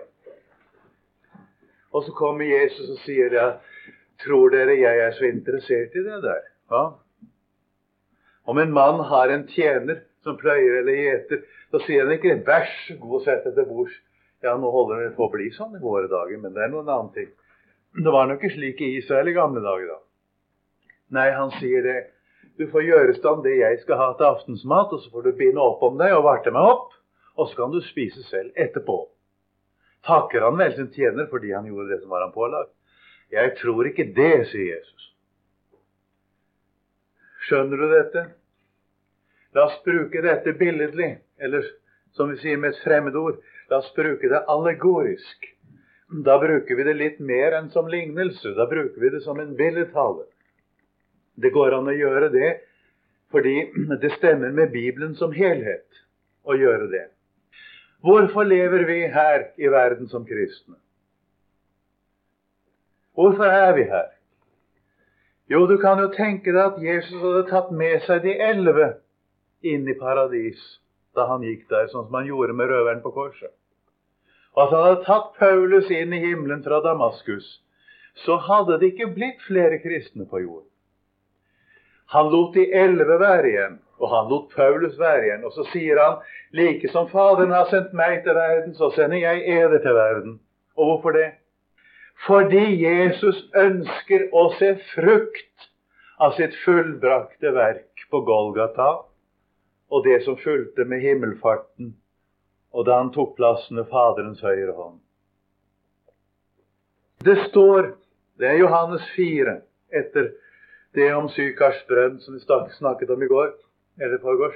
Og 1.96 2.04
så 2.04 2.12
kommer 2.12 2.44
Jesus 2.44 2.90
og 2.92 3.00
sier 3.06 3.32
ja, 3.32 3.46
tror 4.24 4.52
dere 4.52 4.76
jeg 4.76 5.04
er 5.06 5.14
så 5.16 5.30
interessert 5.30 5.96
i 5.96 6.04
det 6.04 6.18
der? 6.26 6.42
Ja. 6.72 6.84
Om 8.52 8.60
en 8.60 8.74
mann 8.76 9.00
har 9.10 9.32
en 9.32 9.46
tjener 9.48 10.02
som 10.26 10.36
pløyer 10.42 10.82
eller 10.82 11.00
gjeter, 11.00 11.46
så 11.72 11.80
sier 11.86 12.04
han 12.04 12.18
ikke 12.18 12.42
'vær 12.44 12.68
så 12.88 12.98
god, 13.00 13.24
sett 13.24 13.46
deg 13.46 13.56
til 13.56 13.70
bords'. 13.70 13.96
Ja, 14.44 14.58
nå 14.58 14.70
holder 14.72 15.04
det 15.04 15.16
på 15.16 15.26
å 15.26 15.32
bli 15.32 15.50
sånn 15.56 15.78
i 15.78 15.82
våre 15.82 16.10
dager, 16.12 16.38
men 16.38 16.54
det 16.54 16.64
er 16.64 16.74
noen 16.74 16.90
annen 16.90 17.14
ting. 17.14 17.32
Det 17.96 18.12
var 18.12 18.28
nok 18.28 18.44
ikke 18.44 18.56
slik 18.56 18.82
i 18.82 18.98
Israel 18.98 19.32
i 19.32 19.38
gamle 19.38 19.64
dager, 19.64 19.88
da. 19.88 20.00
Nei, 21.16 21.30
han 21.32 21.52
sier 21.62 21.82
det. 21.82 21.98
Du 22.60 22.68
får 22.68 22.84
gjøre 22.84 23.16
stand 23.16 23.44
det 23.44 23.56
jeg 23.58 23.80
skal 23.80 23.98
ha 23.98 24.14
til 24.14 24.28
aftensmat, 24.28 24.92
og 24.92 25.00
så 25.00 25.12
får 25.12 25.24
du 25.24 25.32
binde 25.32 25.62
opp 25.62 25.84
om 25.84 25.98
deg 25.98 26.14
og 26.14 26.28
varte 26.28 26.52
meg 26.52 26.62
opp, 26.76 26.92
og 27.38 27.48
så 27.50 27.56
kan 27.56 27.72
du 27.72 27.82
spise 27.82 28.24
selv 28.24 28.52
etterpå 28.56 29.15
takker 30.08 30.46
han 30.46 30.58
vel 30.60 30.76
sin 30.76 30.92
tjener 30.94 31.30
fordi 31.32 31.54
han 31.54 31.68
gjorde 31.70 31.94
det 31.94 32.02
som 32.02 32.14
var 32.14 32.26
han 32.26 32.36
pålagt. 32.36 32.72
Jeg 33.34 33.56
tror 33.60 33.88
ikke 33.90 34.08
det, 34.16 34.46
sier 34.52 34.76
Jesus. 34.76 35.08
Skjønner 37.46 37.82
du 37.82 37.88
dette? 37.92 38.24
La 39.56 39.68
oss 39.70 39.78
bruke 39.86 40.22
dette 40.22 40.54
billedlig, 40.60 41.12
eller 41.40 41.66
som 42.18 42.32
vi 42.32 42.40
sier 42.42 42.58
med 42.60 42.74
et 42.74 42.82
fremmedord, 42.84 43.38
la 43.70 43.80
oss 43.82 43.92
bruke 43.96 44.30
det 44.32 44.42
allegorisk. 44.52 45.50
Da 46.26 46.38
bruker 46.42 46.78
vi 46.78 46.86
det 46.86 46.96
litt 47.00 47.20
mer 47.20 47.56
enn 47.58 47.72
som 47.74 47.90
lignelse. 47.90 48.54
Da 48.58 48.68
bruker 48.70 49.02
vi 49.02 49.12
det 49.14 49.24
som 49.26 49.40
en 49.42 49.56
billedtale. 49.58 50.28
Det 51.36 51.52
går 51.56 51.76
an 51.80 51.92
å 51.92 51.96
gjøre 51.96 52.30
det 52.34 52.52
fordi 53.34 53.56
det 54.02 54.14
stemmer 54.20 54.54
med 54.56 54.72
Bibelen 54.72 55.16
som 55.20 55.34
helhet 55.36 56.04
å 56.46 56.56
gjøre 56.56 56.88
det. 56.92 57.08
Hvorfor 58.04 58.44
lever 58.44 58.86
vi 58.86 59.00
her 59.12 59.48
i 59.58 59.70
verden 59.72 60.08
som 60.08 60.26
kristne? 60.26 60.76
Hvorfor 63.16 63.44
er 63.44 63.74
vi 63.76 63.84
her? 63.84 64.12
Jo, 65.50 65.66
du 65.68 65.78
kan 65.78 66.00
jo 66.02 66.10
tenke 66.14 66.52
deg 66.52 66.64
at 66.64 66.82
Jesus 66.82 67.22
hadde 67.22 67.46
tatt 67.50 67.70
med 67.72 68.02
seg 68.08 68.24
de 68.26 68.34
elleve 68.42 68.96
inn 69.66 69.86
i 69.88 69.98
paradis 69.98 70.62
da 71.16 71.28
han 71.30 71.46
gikk 71.46 71.68
der, 71.70 71.88
sånn 71.88 72.08
som 72.08 72.18
han 72.18 72.28
gjorde 72.28 72.56
med 72.58 72.68
røveren 72.70 73.04
på 73.04 73.14
korset. 73.16 73.54
Og 74.56 74.66
at 74.66 74.74
han 74.74 74.84
hadde 74.88 75.06
tatt 75.06 75.32
Paulus 75.40 75.92
inn 75.94 76.14
i 76.16 76.22
himmelen 76.24 76.64
fra 76.66 76.82
Damaskus, 76.84 77.48
så 78.26 78.38
hadde 78.42 78.80
det 78.82 78.94
ikke 78.94 79.14
blitt 79.16 79.42
flere 79.48 79.80
kristne 79.84 80.28
på 80.28 80.42
jorden. 80.44 80.70
Han 82.14 82.30
lot 82.32 82.54
de 82.56 82.66
elleve 82.76 83.18
være 83.20 83.50
igjen, 83.50 83.80
og 84.00 84.12
han 84.12 84.30
lot 84.32 84.52
Paulus 84.56 85.00
være 85.00 85.24
igjen. 85.28 85.46
Og 85.48 85.54
så 85.56 85.66
sier 85.72 86.02
han 86.02 86.20
like 86.56 86.90
som 86.92 87.08
Faderen 87.12 87.54
har 87.56 87.70
sendt 87.72 87.96
meg 87.96 88.24
til 88.26 88.36
verden, 88.38 88.76
så 88.76 88.92
sender 88.96 89.22
jeg 89.24 89.46
eder 89.58 89.80
til 89.84 89.98
verden. 89.98 90.38
Og 90.76 90.92
hvorfor 90.92 91.16
det? 91.16 91.30
Fordi 92.28 92.64
Jesus 92.84 93.42
ønsker 93.56 94.30
å 94.36 94.48
se 94.60 94.76
frukt 94.94 95.70
av 96.20 96.36
sitt 96.38 96.56
fullbrakte 96.64 97.52
verk 97.56 98.08
på 98.12 98.22
Golgata 98.28 98.92
og 99.92 100.04
det 100.08 100.22
som 100.26 100.38
fulgte 100.40 100.86
med 100.88 101.04
himmelfarten, 101.04 101.94
og 102.76 102.88
da 102.88 103.00
han 103.00 103.12
tok 103.16 103.36
plassen 103.38 103.78
ved 103.80 103.92
Faderens 103.92 104.42
høyre 104.44 104.74
hånd. 104.76 104.98
Det 107.26 107.38
står, 107.50 107.94
det 108.40 108.50
er 108.50 108.60
Johannes 108.60 109.06
4, 109.16 109.60
etter 109.96 110.32
det 110.96 111.12
om 111.16 111.30
Sykars 111.32 111.80
brønn 111.90 112.20
som 112.24 112.36
vi 112.36 112.42
snakket 112.78 113.12
om 113.12 113.24
i 113.24 113.30
går, 113.30 113.54
eller 114.02 114.18
forgårs. 114.22 114.56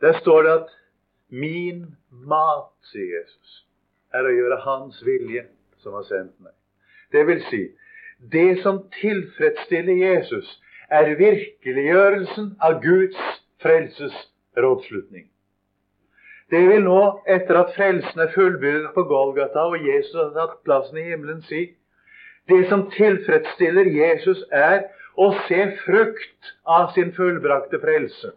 Der 0.00 0.18
står 0.18 0.42
det 0.42 0.50
at 0.50 0.68
'min 1.28 1.96
mat', 2.10 2.72
sier 2.92 3.20
Jesus, 3.20 3.66
er 4.14 4.26
å 4.26 4.34
gjøre 4.36 4.60
Hans 4.60 5.04
vilje, 5.06 5.46
som 5.78 5.92
har 5.92 6.02
sendt 6.02 6.40
meg. 6.40 6.52
Det 7.12 7.26
vil 7.26 7.42
si, 7.50 7.62
det 8.32 8.62
som 8.62 8.82
tilfredsstiller 9.00 9.94
Jesus, 9.94 10.62
er 10.90 11.14
virkeliggjørelsen 11.16 12.56
av 12.60 12.82
Guds 12.82 13.16
frelses 13.62 14.16
rådslutning. 14.56 15.28
Det 16.50 16.68
vil 16.68 16.84
nå, 16.84 17.22
etter 17.26 17.56
at 17.56 17.72
frelsen 17.76 18.20
er 18.20 18.32
fullbyrdet 18.34 18.90
på 18.94 19.02
Golgata 19.08 19.64
og 19.72 19.86
Jesus 19.86 20.18
har 20.18 20.34
tatt 20.36 20.58
plassen 20.64 20.98
i 21.00 21.06
himmelen, 21.08 21.40
si 21.42 21.70
det 22.48 22.68
som 22.68 22.90
tilfredsstiller 22.90 23.86
Jesus, 23.86 24.44
er 24.50 24.82
og 25.20 25.36
se 25.48 25.64
frukt 25.84 26.54
av 26.64 26.92
sin 26.96 27.12
fullbrakte 27.16 27.80
frelse. 27.82 28.32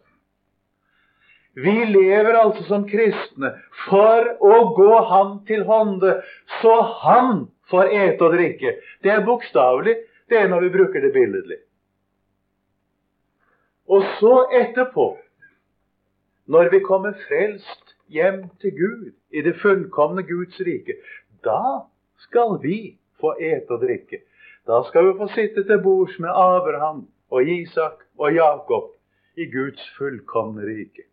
Vi 1.55 1.75
lever 1.87 2.35
altså 2.35 2.65
som 2.67 2.83
kristne 2.87 3.53
for 3.85 4.27
å 4.43 4.55
gå 4.75 4.95
Han 5.11 5.37
til 5.47 5.63
hånde, 5.63 6.17
så 6.61 6.73
Han 7.05 7.45
får 7.71 7.93
ete 7.95 8.27
og 8.27 8.35
drikke. 8.35 8.75
Det 9.01 9.13
er 9.13 9.23
bokstavelig, 9.25 9.95
det 10.29 10.41
er 10.41 10.51
når 10.51 10.67
vi 10.67 10.73
bruker 10.75 11.01
det 11.01 11.13
billedlig. 11.15 11.61
Og 13.87 14.03
så 14.19 14.35
etterpå, 14.59 15.13
når 16.49 16.69
vi 16.73 16.79
kommer 16.83 17.15
frelst 17.27 17.95
hjem 18.11 18.47
til 18.61 18.75
Gud, 18.75 19.11
i 19.31 19.41
det 19.45 19.55
fullkomne 19.61 20.23
Guds 20.27 20.59
rike, 20.59 20.97
da 21.45 21.87
skal 22.25 22.59
vi 22.63 22.97
få 23.21 23.35
ete 23.39 23.73
og 23.75 23.83
drikke. 23.85 24.21
Da 24.65 24.81
skal 24.87 25.07
vi 25.07 25.17
få 25.17 25.27
sitte 25.33 25.63
til 25.63 25.81
bords 25.81 26.15
med 26.19 26.29
Abraham 26.29 27.07
og 27.29 27.49
Isak 27.49 28.05
og 28.17 28.33
Jakob 28.33 28.95
i 29.37 29.45
Guds 29.51 29.83
fullkomne 29.97 30.65
rike. 30.65 31.05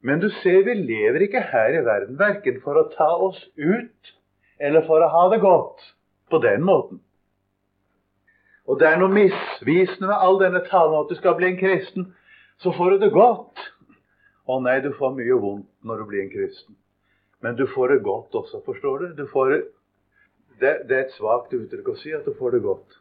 Men 0.00 0.20
du 0.20 0.28
ser, 0.30 0.62
vi 0.64 0.74
lever 0.74 1.24
ikke 1.26 1.42
her 1.50 1.74
i 1.74 1.84
verden 1.84 2.18
verken 2.18 2.60
for 2.62 2.78
å 2.78 2.86
ta 2.92 3.08
oss 3.28 3.40
ut 3.56 4.12
eller 4.62 4.86
for 4.86 5.02
å 5.02 5.10
ha 5.10 5.24
det 5.32 5.40
godt 5.42 5.82
på 6.30 6.38
den 6.44 6.62
måten. 6.68 7.00
Og 8.66 8.78
det 8.80 8.88
er 8.92 9.00
noe 9.00 9.14
misvisende 9.14 10.10
med 10.10 10.22
all 10.22 10.38
denne 10.38 10.62
talen 10.70 11.00
at 11.00 11.10
du 11.10 11.18
skal 11.18 11.34
bli 11.38 11.50
en 11.50 11.58
kristen, 11.58 12.12
så 12.62 12.70
får 12.74 12.94
du 12.94 13.06
det 13.06 13.12
godt. 13.14 13.62
Å 14.46 14.60
nei, 14.62 14.78
du 14.82 14.92
får 14.94 15.14
mye 15.18 15.38
vondt 15.42 15.68
når 15.82 16.02
du 16.02 16.10
blir 16.10 16.22
en 16.22 16.34
kristen. 16.34 16.78
Men 17.42 17.58
du 17.58 17.66
får 17.74 17.94
det 17.94 18.04
godt 18.06 18.34
også, 18.38 18.62
forstår 18.66 19.02
du? 19.02 19.06
du 19.18 19.26
får 19.30 19.50
det, 19.50 19.60
det, 20.60 20.88
det 20.88 20.96
er 20.96 21.04
et 21.06 21.16
svakt 21.16 21.52
uttrykk 21.56 21.92
å 21.92 21.98
si 22.00 22.14
at 22.16 22.24
du 22.26 22.34
får 22.38 22.56
det 22.56 22.62
godt. 22.64 23.00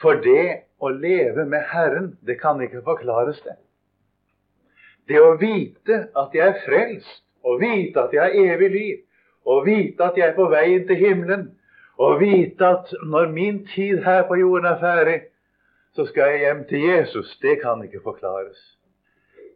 For 0.00 0.18
det 0.24 0.64
å 0.82 0.90
leve 0.90 1.44
med 1.46 1.66
Herren, 1.70 2.14
det 2.26 2.38
kan 2.40 2.60
ikke 2.62 2.82
forklares, 2.86 3.40
det. 3.44 3.56
Det 5.08 5.20
å 5.20 5.34
vite 5.40 6.06
at 6.16 6.34
jeg 6.34 6.46
er 6.48 6.62
frelst, 6.64 7.20
og 7.44 7.60
vite 7.60 8.00
at 8.00 8.14
jeg 8.16 8.22
har 8.24 8.54
evig 8.54 8.70
liv, 8.72 9.02
og 9.44 9.66
vite 9.66 10.06
at 10.06 10.16
jeg 10.16 10.30
er 10.30 10.38
på 10.38 10.48
veien 10.48 10.86
til 10.88 10.96
himmelen, 10.96 11.50
og 12.00 12.18
vite 12.22 12.66
at 12.66 12.94
når 13.04 13.28
min 13.30 13.60
tid 13.74 14.00
her 14.02 14.24
på 14.28 14.38
jorden 14.40 14.70
er 14.70 14.80
ferdig, 14.80 15.18
så 15.94 16.06
skal 16.08 16.32
jeg 16.32 16.40
hjem 16.42 16.64
til 16.70 16.86
Jesus, 16.88 17.36
det 17.42 17.60
kan 17.62 17.84
ikke 17.84 18.02
forklares. 18.02 18.58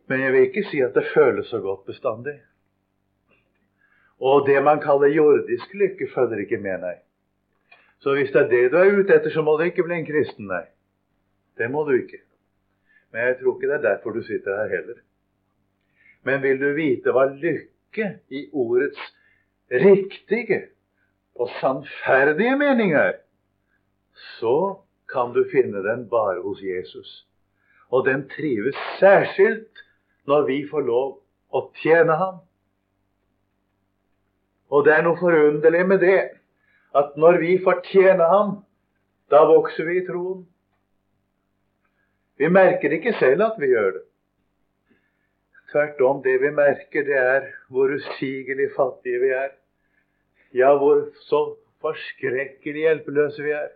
Men 0.08 0.20
jeg 0.22 0.32
vil 0.32 0.46
ikke 0.46 0.68
si 0.70 0.80
at 0.84 0.94
det 0.94 1.08
føles 1.14 1.48
så 1.50 1.58
godt 1.60 1.88
bestandig. 1.88 2.38
Og 4.20 4.46
det 4.46 4.62
man 4.64 4.80
kaller 4.82 5.12
jordisk 5.14 5.74
lykke, 5.74 6.08
følger 6.14 6.42
ikke 6.42 6.58
med, 6.62 6.80
nei. 6.82 6.96
Så 8.02 8.14
hvis 8.14 8.30
det 8.34 8.44
er 8.44 8.48
det 8.50 8.64
du 8.72 8.78
er 8.78 8.96
ute 8.98 9.14
etter, 9.14 9.30
så 9.30 9.42
må 9.42 9.56
du 9.58 9.66
ikke 9.66 9.84
bli 9.86 9.98
en 9.98 10.06
kristen, 10.06 10.48
nei. 10.50 10.64
Det 11.58 11.70
må 11.70 11.84
du 11.86 11.94
ikke. 11.98 12.20
Men 13.12 13.26
jeg 13.26 13.38
tror 13.38 13.54
ikke 13.56 13.70
det 13.70 13.78
er 13.78 13.86
derfor 13.86 14.14
du 14.14 14.22
sitter 14.22 14.58
her 14.62 14.74
heller. 14.74 14.98
Men 16.26 16.42
vil 16.42 16.60
du 16.60 16.72
vite 16.76 17.14
hva 17.14 17.28
lykke 17.30 18.10
i 18.34 18.48
ordets 18.52 19.00
riktige 19.70 20.60
og 21.38 21.50
sannferdige 21.60 22.56
mening 22.58 22.94
er, 22.98 23.20
så 24.38 24.80
kan 25.08 25.32
du 25.32 25.44
finne 25.52 25.82
den 25.86 26.08
bare 26.10 26.42
hos 26.42 26.62
Jesus. 26.62 27.26
Og 27.88 28.06
den 28.06 28.26
trives 28.28 28.76
særskilt 28.98 29.84
når 30.26 30.42
vi 30.50 30.58
får 30.70 30.84
lov 30.84 31.14
å 31.54 31.62
tjene 31.80 32.18
ham. 32.20 32.42
Og 34.68 34.84
det 34.84 34.94
er 34.94 35.04
noe 35.06 35.16
forunderlig 35.16 35.84
med 35.88 36.02
det 36.04 36.18
at 36.96 37.16
når 37.20 37.38
vi 37.42 37.56
fortjener 37.64 38.28
ham, 38.32 38.54
da 39.30 39.44
vokser 39.48 39.84
vi 39.88 39.98
i 40.00 40.06
troen. 40.06 40.44
Vi 42.38 42.48
merker 42.48 42.94
ikke 42.96 43.16
selv 43.18 43.44
at 43.44 43.58
vi 43.60 43.72
gjør 43.72 43.90
det. 43.96 44.04
Tvert 45.72 46.00
om, 46.00 46.22
det 46.24 46.38
vi 46.40 46.50
merker, 46.54 47.04
det 47.04 47.16
er 47.20 47.48
hvor 47.68 47.92
usigelig 47.92 48.70
fattige 48.76 49.20
vi 49.20 49.32
er. 49.36 49.50
Ja, 50.56 50.70
hvor 50.80 51.10
så 51.28 51.42
forskrekkelig 51.84 52.86
hjelpeløse 52.86 53.42
vi 53.44 53.52
er. 53.52 53.68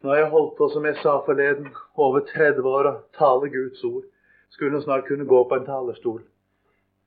Nå 0.00 0.08
har 0.08 0.22
jeg 0.22 0.30
holdt 0.32 0.54
på, 0.56 0.70
som 0.72 0.86
jeg 0.88 0.96
sa 1.02 1.18
forleden, 1.26 1.68
over 2.00 2.24
30 2.24 2.64
år 2.64 2.88
å 2.88 2.94
tale 3.18 3.50
Guds 3.52 3.84
ord. 3.84 4.06
Skulle 4.50 4.80
snart 4.80 5.04
kunne 5.08 5.28
gå 5.28 5.42
på 5.44 5.58
en 5.58 5.66
talerstol. 5.68 6.22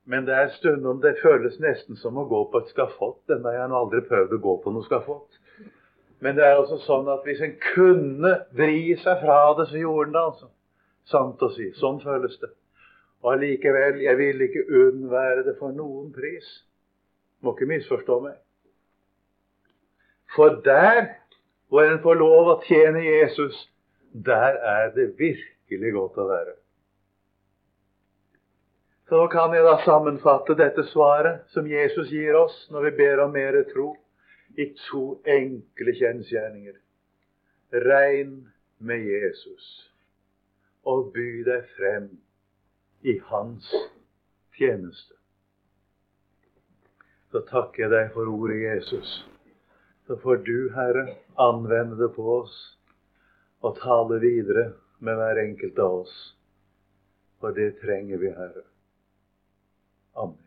Men 0.09 0.25
det 0.27 0.35
er 0.35 0.51
stundom 0.57 0.99
det 1.01 1.15
føles 1.21 1.59
nesten 1.63 1.95
som 1.99 2.17
å 2.19 2.25
gå 2.27 2.41
på 2.51 2.59
et 2.63 2.73
skafott. 2.73 3.21
Denne 3.31 3.47
har 3.47 3.61
jeg 3.61 3.77
aldri 3.79 4.01
prøvd 4.09 4.35
å 4.35 4.41
gå 4.43 4.55
på 4.63 4.73
noe 4.75 4.87
skafott. 4.87 5.39
Men 6.23 6.35
det 6.35 6.43
er 6.47 6.57
altså 6.57 6.79
sånn 6.83 7.07
at 7.11 7.23
hvis 7.27 7.41
en 7.43 7.55
kunne 7.73 8.33
vri 8.55 8.95
seg 8.99 9.23
fra 9.23 9.39
det, 9.57 9.69
så 9.71 9.79
gjorde 9.79 10.09
en 10.09 10.17
det. 10.17 10.25
altså. 10.31 10.51
Sant 11.11 11.41
å 11.43 11.49
si. 11.55 11.69
Sånn 11.79 11.99
føles 12.03 12.35
det. 12.39 12.51
Og 13.23 13.33
allikevel, 13.37 14.01
jeg 14.03 14.19
vil 14.19 14.43
ikke 14.43 14.63
unnvære 14.83 15.43
det 15.47 15.57
for 15.59 15.75
noen 15.75 16.11
pris. 16.15 16.47
Må 17.43 17.55
ikke 17.55 17.67
misforstå 17.71 18.19
meg. 18.23 18.39
For 20.35 20.59
der 20.65 21.13
hvor 21.71 21.87
en 21.87 22.01
får 22.03 22.19
lov 22.19 22.49
å 22.51 22.59
tjene 22.67 23.03
Jesus, 23.03 23.55
der 24.13 24.59
er 24.59 24.91
det 24.95 25.13
virkelig 25.19 25.93
godt 25.95 26.19
å 26.21 26.27
være. 26.29 26.55
Så 29.13 29.17
nå 29.17 29.27
kan 29.29 29.51
jeg 29.53 29.61
da 29.61 29.75
sammenfatte 29.85 30.55
dette 30.57 30.81
svaret 30.89 31.43
som 31.53 31.67
Jesus 31.69 32.07
gir 32.09 32.33
oss 32.33 32.55
når 32.73 32.87
vi 32.87 32.91
ber 32.97 33.19
om 33.21 33.35
mer 33.35 33.53
tro, 33.69 33.91
i 34.57 34.65
to 34.87 35.19
enkle 35.29 35.93
kjensgjerninger. 35.99 36.79
Regn 37.85 38.31
med 38.81 39.05
Jesus 39.05 39.67
og 40.89 41.13
by 41.13 41.27
deg 41.45 41.69
frem 41.75 42.09
i 43.05 43.19
hans 43.29 43.69
tjeneste. 44.57 45.13
Så 47.29 47.45
takker 47.53 47.85
jeg 47.85 47.93
deg 47.93 48.11
for 48.17 48.33
ordet 48.33 48.63
Jesus. 48.63 49.15
Så 50.09 50.17
får 50.25 50.41
du, 50.49 50.57
Herre, 50.73 51.05
anvende 51.37 52.01
det 52.01 52.15
på 52.17 52.29
oss 52.39 52.59
og 53.61 53.77
tale 53.85 54.23
videre 54.25 54.71
med 55.05 55.21
hver 55.21 55.45
enkelt 55.45 55.85
av 55.85 56.01
oss. 56.01 56.21
For 57.37 57.53
det 57.53 57.75
trenger 57.85 58.17
vi, 58.17 58.33
Herre. 58.33 58.71
Amen. 60.15 60.42